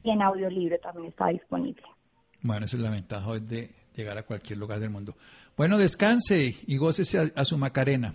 [0.03, 1.83] y en audiolibro también está disponible.
[2.43, 5.15] Bueno, esa es la ventaja de llegar a cualquier lugar del mundo.
[5.57, 8.15] Bueno, descanse y gócese a su Macarena.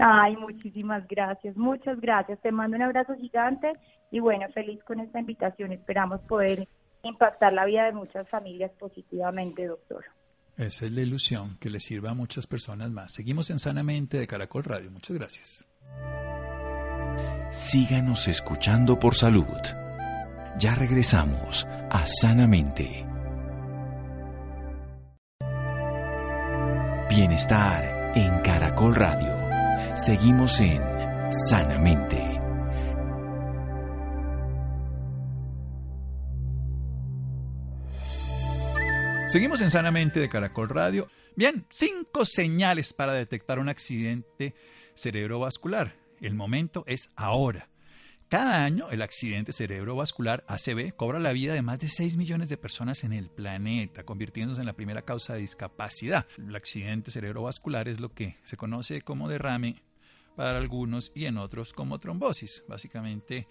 [0.00, 2.40] Ay, muchísimas gracias, muchas gracias.
[2.40, 3.72] Te mando un abrazo gigante
[4.10, 5.72] y bueno, feliz con esta invitación.
[5.72, 6.68] Esperamos poder
[7.02, 10.04] impactar la vida de muchas familias positivamente, doctor.
[10.56, 13.12] Esa es la ilusión, que le sirva a muchas personas más.
[13.12, 14.90] Seguimos en Sanamente de Caracol Radio.
[14.90, 15.68] Muchas gracias.
[17.50, 19.44] Síganos escuchando por salud.
[20.58, 23.04] Ya regresamos a Sanamente.
[27.08, 29.43] Bienestar en Caracol Radio.
[29.94, 30.82] Seguimos en
[31.48, 32.20] Sanamente.
[39.28, 41.06] Seguimos en Sanamente de Caracol Radio.
[41.36, 44.56] Bien, cinco señales para detectar un accidente
[44.96, 45.94] cerebrovascular.
[46.20, 47.68] El momento es ahora.
[48.28, 52.56] Cada año el accidente cerebrovascular ACV cobra la vida de más de 6 millones de
[52.56, 56.26] personas en el planeta, convirtiéndose en la primera causa de discapacidad.
[56.38, 59.82] El accidente cerebrovascular es lo que se conoce como derrame
[60.36, 62.64] para algunos y en otros como trombosis.
[62.66, 63.46] Básicamente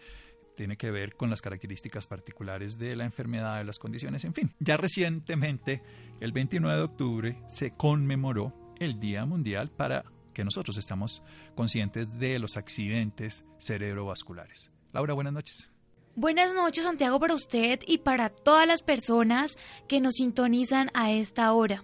[0.55, 4.53] tiene que ver con las características particulares de la enfermedad, de las condiciones, en fin.
[4.59, 5.81] Ya recientemente,
[6.19, 11.23] el 29 de octubre, se conmemoró el Día Mundial para que nosotros estamos
[11.55, 14.71] conscientes de los accidentes cerebrovasculares.
[14.91, 15.69] Laura, buenas noches.
[16.15, 21.51] Buenas noches, Santiago, para usted y para todas las personas que nos sintonizan a esta
[21.53, 21.83] hora.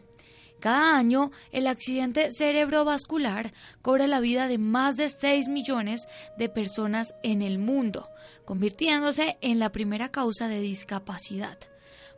[0.59, 6.07] Cada año, el accidente cerebrovascular cobra la vida de más de 6 millones
[6.37, 8.07] de personas en el mundo,
[8.45, 11.57] convirtiéndose en la primera causa de discapacidad.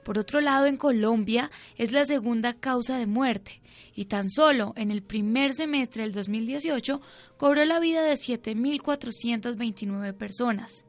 [0.04, 3.61] Por otro lado, en Colombia es la segunda causa de muerte
[3.96, 7.02] y tan solo en el primer semestre del 2018
[7.38, 10.86] cobró la vida de 7.429 personas.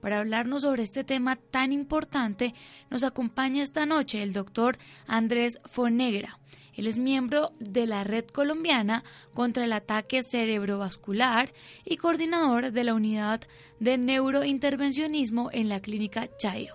[0.00, 2.54] Para hablarnos sobre este tema tan importante,
[2.88, 6.38] nos acompaña esta noche el doctor Andrés Fonegra.
[6.74, 11.52] Él es miembro de la Red Colombiana contra el Ataque Cerebrovascular
[11.84, 13.42] y coordinador de la Unidad
[13.80, 16.74] de Neurointervencionismo en la Clínica Chayo.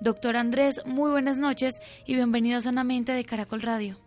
[0.00, 3.98] Doctor Andrés, muy buenas noches y bienvenido Sanamente de Caracol Radio.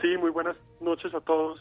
[0.00, 1.60] Sí, muy buenas noches a todos.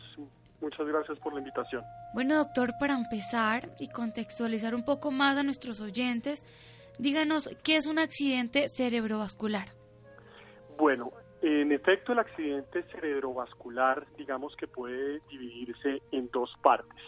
[0.61, 1.83] Muchas gracias por la invitación.
[2.13, 6.45] Bueno, doctor, para empezar y contextualizar un poco más a nuestros oyentes,
[6.97, 9.67] díganos qué es un accidente cerebrovascular.
[10.77, 17.03] Bueno, en efecto, el accidente cerebrovascular, digamos que puede dividirse en dos partes.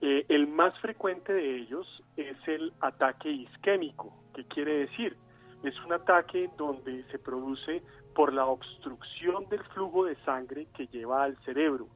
[0.00, 4.14] Eh, el más frecuente de ellos es el ataque isquémico.
[4.34, 5.16] ¿Qué quiere decir?
[5.62, 7.82] Es un ataque donde se produce
[8.14, 11.88] por la obstrucción del flujo de sangre que lleva al cerebro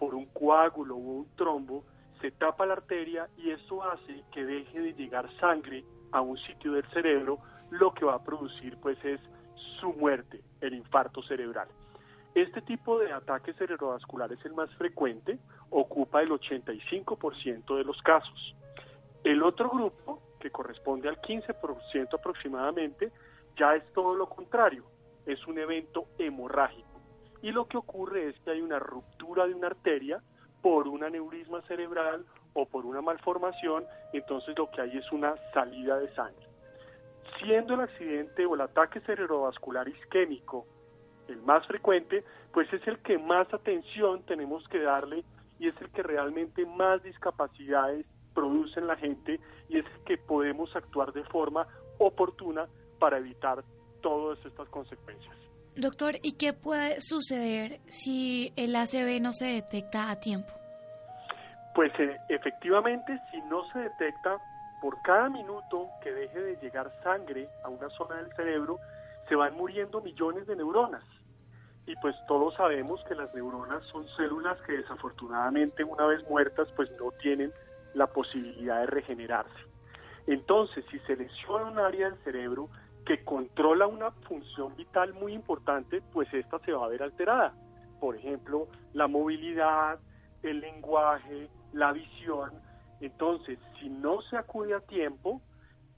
[0.00, 1.84] por un coágulo o un trombo,
[2.22, 6.72] se tapa la arteria y eso hace que deje de llegar sangre a un sitio
[6.72, 7.38] del cerebro,
[7.70, 9.20] lo que va a producir pues es
[9.78, 11.68] su muerte, el infarto cerebral.
[12.34, 18.56] Este tipo de ataque cerebrovascular es el más frecuente, ocupa el 85% de los casos.
[19.22, 23.12] El otro grupo, que corresponde al 15% aproximadamente,
[23.56, 24.84] ya es todo lo contrario,
[25.26, 26.90] es un evento hemorrágico
[27.42, 30.20] y lo que ocurre es que hay una ruptura de una arteria
[30.62, 35.98] por un aneurisma cerebral o por una malformación, entonces lo que hay es una salida
[35.98, 36.46] de sangre.
[37.38, 40.66] Siendo el accidente o el ataque cerebrovascular isquémico
[41.28, 45.24] el más frecuente, pues es el que más atención tenemos que darle
[45.60, 48.04] y es el que realmente más discapacidades
[48.34, 51.66] produce en la gente y es que podemos actuar de forma
[51.98, 52.66] oportuna
[52.98, 53.64] para evitar
[54.00, 55.36] todas estas consecuencias.
[55.76, 60.52] Doctor, ¿y qué puede suceder si el ACV no se detecta a tiempo?
[61.74, 64.36] Pues eh, efectivamente, si no se detecta,
[64.80, 68.78] por cada minuto que deje de llegar sangre a una zona del cerebro,
[69.28, 71.04] se van muriendo millones de neuronas.
[71.86, 76.90] Y pues todos sabemos que las neuronas son células que desafortunadamente una vez muertas pues
[76.98, 77.52] no tienen
[77.94, 79.70] la posibilidad de regenerarse.
[80.26, 82.68] Entonces, si se lesiona un área del cerebro
[83.04, 87.54] que controla una función vital muy importante, pues esta se va a ver alterada.
[87.98, 89.98] Por ejemplo, la movilidad,
[90.42, 92.52] el lenguaje, la visión.
[93.00, 95.40] Entonces, si no se acude a tiempo,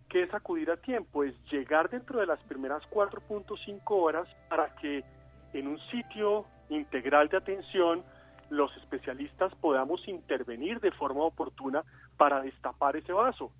[0.09, 1.25] ¿qué es acudir a tiempo?
[1.25, 5.05] Es llegar dentro de las primeras 4.5 horas para que
[5.53, 8.05] en un sitio integral de atención
[8.53, 11.83] los especialistas podamos intervenir de forma oportuna
[12.19, 13.51] para destapar ese vaso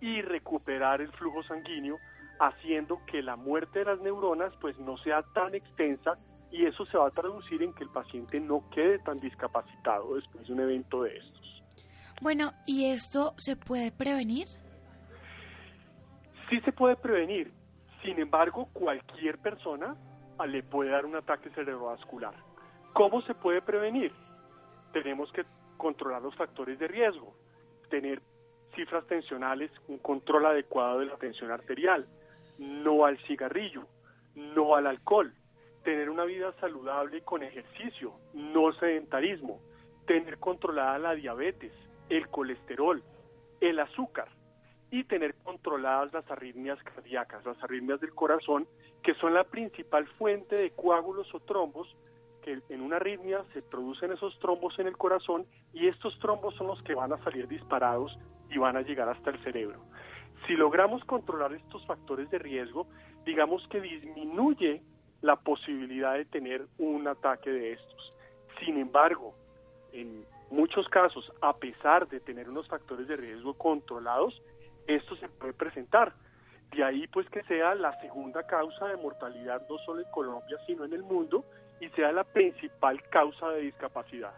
[0.00, 1.98] y recuperar el flujo sanguíneo,
[2.38, 6.18] haciendo que la muerte de las neuronas pues no sea tan extensa
[6.50, 10.46] y eso se va a traducir en que el paciente no quede tan discapacitado después
[10.46, 11.62] de un evento de estos.
[12.20, 14.46] Bueno, ¿y esto se puede prevenir?
[16.50, 17.50] Sí se puede prevenir.
[18.02, 19.96] Sin embargo, cualquier persona
[20.46, 22.34] le puede dar un ataque cerebrovascular.
[22.92, 24.12] ¿Cómo se puede prevenir?
[24.94, 25.44] Tenemos que
[25.76, 27.34] controlar los factores de riesgo,
[27.90, 28.22] tener
[28.76, 32.06] cifras tensionales, un control adecuado de la tensión arterial,
[32.58, 33.88] no al cigarrillo,
[34.36, 35.34] no al alcohol,
[35.82, 39.60] tener una vida saludable con ejercicio, no sedentarismo,
[40.06, 41.72] tener controlada la diabetes,
[42.08, 43.02] el colesterol,
[43.60, 44.28] el azúcar
[44.92, 48.68] y tener controladas las arritmias cardíacas, las arritmias del corazón,
[49.02, 51.88] que son la principal fuente de coágulos o trombos
[52.44, 56.66] que en una arritmia se producen esos trombos en el corazón y estos trombos son
[56.66, 58.16] los que van a salir disparados
[58.50, 59.80] y van a llegar hasta el cerebro.
[60.46, 62.86] Si logramos controlar estos factores de riesgo,
[63.24, 64.82] digamos que disminuye
[65.22, 68.12] la posibilidad de tener un ataque de estos.
[68.60, 69.34] Sin embargo,
[69.92, 74.42] en muchos casos, a pesar de tener unos factores de riesgo controlados,
[74.86, 76.12] esto se puede presentar.
[76.76, 80.84] De ahí pues que sea la segunda causa de mortalidad no solo en Colombia, sino
[80.84, 81.46] en el mundo
[81.84, 84.32] y sea la principal causa de discapacidad.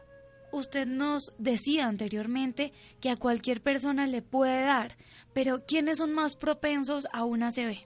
[0.53, 4.93] Usted nos decía anteriormente que a cualquier persona le puede dar,
[5.35, 7.77] pero ¿quiénes son más propensos a una ACV?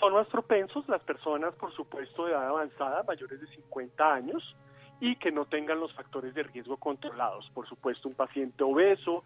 [0.00, 4.56] Son más propensos las personas, por supuesto, de edad avanzada, mayores de 50 años,
[5.00, 7.48] y que no tengan los factores de riesgo controlados.
[7.54, 9.22] Por supuesto, un paciente obeso,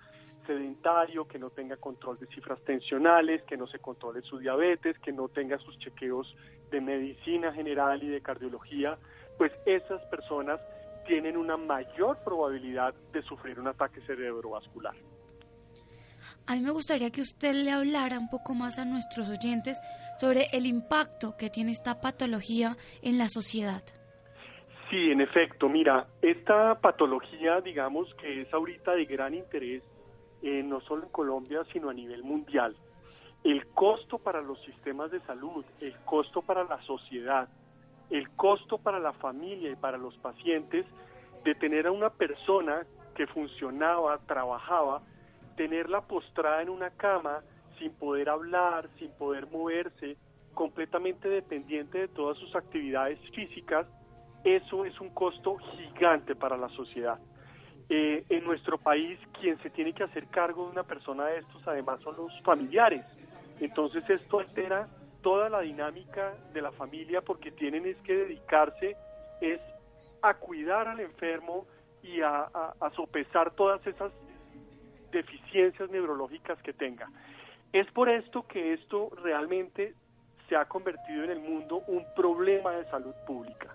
[0.47, 5.13] sedentario, que no tenga control de cifras tensionales, que no se controle su diabetes, que
[5.13, 6.35] no tenga sus chequeos
[6.71, 8.99] de medicina general y de cardiología,
[9.39, 10.61] pues esas personas
[11.07, 14.95] tienen una mayor probabilidad de sufrir un ataque cerebrovascular.
[16.47, 19.79] A mí me gustaría que usted le hablara un poco más a nuestros oyentes
[20.19, 23.83] sobre el impacto que tiene esta patología en la sociedad.
[24.91, 29.83] Sí, en efecto, mira, esta patología, digamos que es ahorita de gran interés,
[30.45, 32.77] eh, no solo en Colombia, sino a nivel mundial.
[33.43, 37.49] El costo para los sistemas de salud, el costo para la sociedad,
[38.11, 40.85] el costo para la familia y para los pacientes
[41.45, 45.01] de tener a una persona que funcionaba, trabajaba,
[45.57, 47.41] tenerla postrada en una cama
[47.79, 50.19] sin poder hablar, sin poder moverse,
[50.53, 53.87] completamente dependiente de todas sus actividades físicas,
[54.45, 57.19] eso es un costo gigante para la sociedad.
[57.91, 61.67] Eh, en nuestro país, quien se tiene que hacer cargo de una persona de estos,
[61.69, 63.05] además, son los familiares.
[63.61, 64.89] Entonces, esto altera
[65.23, 68.97] toda la dinámica de la familia porque tienen es que dedicarse
[69.41, 69.61] es
[70.23, 71.67] a cuidar al enfermo
[72.03, 72.51] y a,
[72.95, 74.13] sopesar todas esas
[75.11, 77.09] deficiencias neurológicas que tenga.
[77.73, 79.95] Es por esto que esto realmente
[80.49, 83.75] se ha convertido en el mundo un problema de salud pública.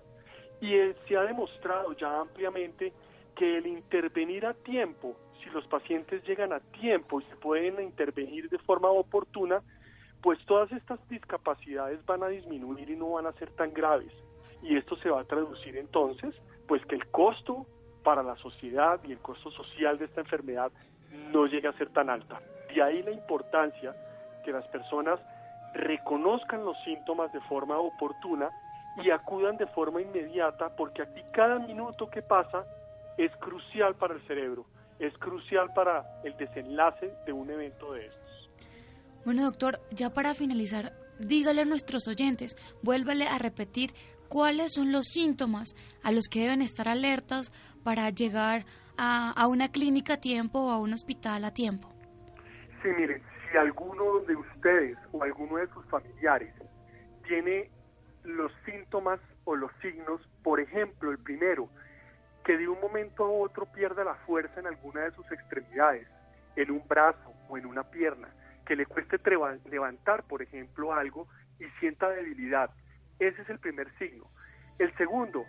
[0.60, 0.72] Y
[1.08, 2.92] se ha demostrado ya ampliamente
[3.34, 8.48] que el intervenir a tiempo, si los pacientes llegan a tiempo y se pueden intervenir
[8.48, 9.62] de forma oportuna,
[10.22, 14.12] pues todas estas discapacidades van a disminuir y no van a ser tan graves.
[14.62, 16.34] Y esto se va a traducir entonces,
[16.68, 17.66] pues que el costo
[18.02, 20.70] para la sociedad y el costo social de esta enfermedad
[21.32, 22.40] no llegue a ser tan alta.
[22.74, 23.94] De ahí la importancia
[24.44, 25.20] que las personas
[25.74, 28.50] reconozcan los síntomas de forma oportuna
[29.02, 32.64] y acudan de forma inmediata porque aquí cada minuto que pasa
[33.18, 34.66] es crucial para el cerebro,
[34.98, 38.50] es crucial para el desenlace de un evento de estos.
[39.24, 43.92] Bueno, doctor, ya para finalizar, dígale a nuestros oyentes, vuélvale a repetir
[44.28, 47.52] cuáles son los síntomas a los que deben estar alertas
[47.82, 48.64] para llegar
[48.96, 51.88] a, una clínica a tiempo o a un hospital a tiempo.
[52.82, 56.54] Sí, miren, si alguno de ustedes o alguno de sus familiares
[57.26, 57.70] tiene
[58.24, 61.70] los síntomas o los signos, por ejemplo, el primero,
[62.50, 66.08] que de un momento a otro pierda la fuerza en alguna de sus extremidades,
[66.56, 68.26] en un brazo o en una pierna,
[68.66, 69.20] que le cueste
[69.70, 71.28] levantar, por ejemplo, algo
[71.60, 72.68] y sienta debilidad.
[73.20, 74.24] Ese es el primer signo.
[74.80, 75.46] El segundo,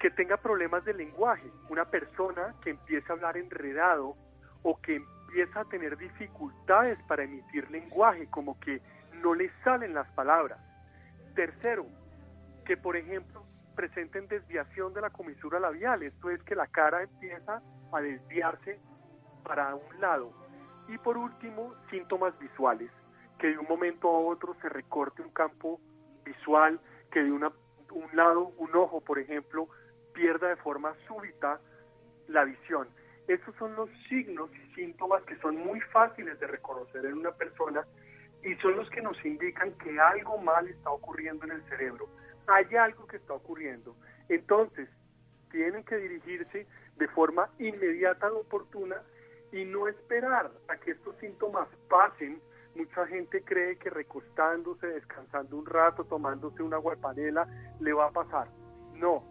[0.00, 1.50] que tenga problemas de lenguaje.
[1.68, 4.16] Una persona que empieza a hablar enredado
[4.62, 8.80] o que empieza a tener dificultades para emitir lenguaje, como que
[9.20, 10.58] no le salen las palabras.
[11.34, 11.84] Tercero,
[12.64, 13.44] que por ejemplo
[13.78, 17.62] presenten desviación de la comisura labial, esto es que la cara empieza
[17.92, 18.80] a desviarse
[19.44, 20.32] para un lado.
[20.88, 22.90] Y por último, síntomas visuales,
[23.38, 25.78] que de un momento a otro se recorte un campo
[26.24, 26.80] visual,
[27.12, 27.52] que de una,
[27.92, 29.68] un lado, un ojo, por ejemplo,
[30.12, 31.60] pierda de forma súbita
[32.26, 32.88] la visión.
[33.28, 37.86] Esos son los signos y síntomas que son muy fáciles de reconocer en una persona
[38.42, 42.08] y son los que nos indican que algo mal está ocurriendo en el cerebro.
[42.48, 43.94] Hay algo que está ocurriendo.
[44.28, 44.88] Entonces,
[45.50, 48.96] tienen que dirigirse de forma inmediata y oportuna
[49.52, 52.40] y no esperar a que estos síntomas pasen.
[52.74, 57.46] Mucha gente cree que recostándose, descansando un rato, tomándose una guapanela,
[57.80, 58.48] le va a pasar.
[58.94, 59.24] No,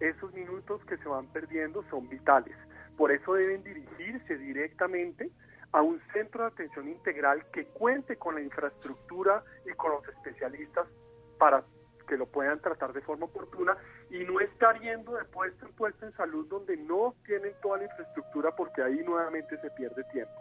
[0.00, 2.56] esos minutos que se van perdiendo son vitales.
[2.96, 5.30] Por eso deben dirigirse directamente
[5.72, 10.86] a un centro de atención integral que cuente con la infraestructura y con los especialistas
[11.38, 11.64] para
[12.04, 13.76] que lo puedan tratar de forma oportuna
[14.10, 17.84] y no estar yendo de puesto en puesto en salud donde no tienen toda la
[17.84, 20.32] infraestructura porque ahí nuevamente se pierde tiempo.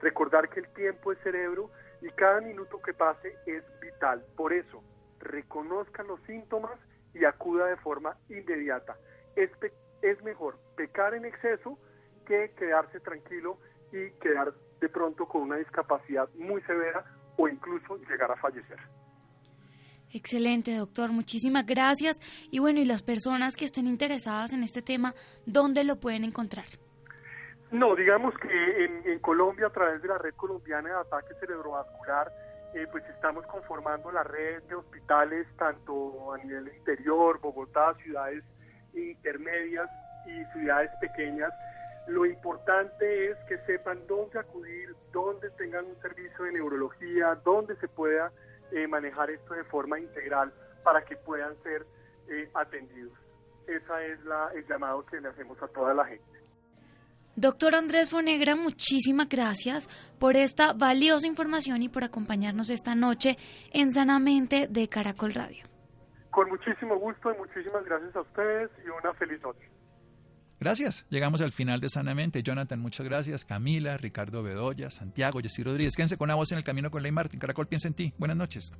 [0.00, 1.70] Recordar que el tiempo es cerebro
[2.02, 4.24] y cada minuto que pase es vital.
[4.36, 4.82] Por eso,
[5.20, 6.78] reconozcan los síntomas
[7.14, 8.96] y acuda de forma inmediata.
[9.34, 9.50] Es,
[10.02, 11.78] es mejor pecar en exceso
[12.26, 13.58] que quedarse tranquilo
[13.92, 17.04] y quedar de pronto con una discapacidad muy severa
[17.36, 18.78] o incluso llegar a fallecer.
[20.16, 21.12] Excelente, doctor.
[21.12, 22.18] Muchísimas gracias.
[22.50, 25.14] Y bueno, y las personas que estén interesadas en este tema,
[25.44, 26.64] ¿dónde lo pueden encontrar?
[27.70, 32.32] No, digamos que en, Colombia, a través de la Red Colombiana de Ataque Cerebrovascular,
[32.74, 38.42] eh, pues estamos conformando la red de hospitales tanto a nivel interior, Bogotá, ciudades
[38.94, 39.90] intermedias
[40.26, 41.52] y ciudades pequeñas.
[42.08, 47.88] Lo importante es que sepan dónde acudir, dónde tengan un servicio de neurología, dónde se
[47.88, 48.32] pueda
[48.72, 50.52] eh, manejar esto de forma integral
[50.82, 51.86] para que puedan ser
[52.28, 53.12] eh, atendidos.
[53.66, 56.24] Esa es la, el llamado que le hacemos a toda la gente.
[57.38, 59.88] Doctor Andrés Fonegra, muchísimas gracias
[60.18, 63.36] por esta valiosa información y por acompañarnos esta noche
[63.72, 65.66] en Sanamente de Caracol Radio.
[66.30, 69.75] Con muchísimo gusto y muchísimas gracias a ustedes y una feliz noche.
[70.58, 71.04] Gracias.
[71.10, 72.42] Llegamos al final de Sanamente.
[72.42, 73.44] Jonathan, muchas gracias.
[73.44, 75.96] Camila, Ricardo Bedoya, Santiago, Jessy Rodríguez.
[75.96, 77.40] Quédense con la voz en el camino con Ley Martín.
[77.40, 78.14] Caracol piensa en ti.
[78.18, 78.72] Buenas noches.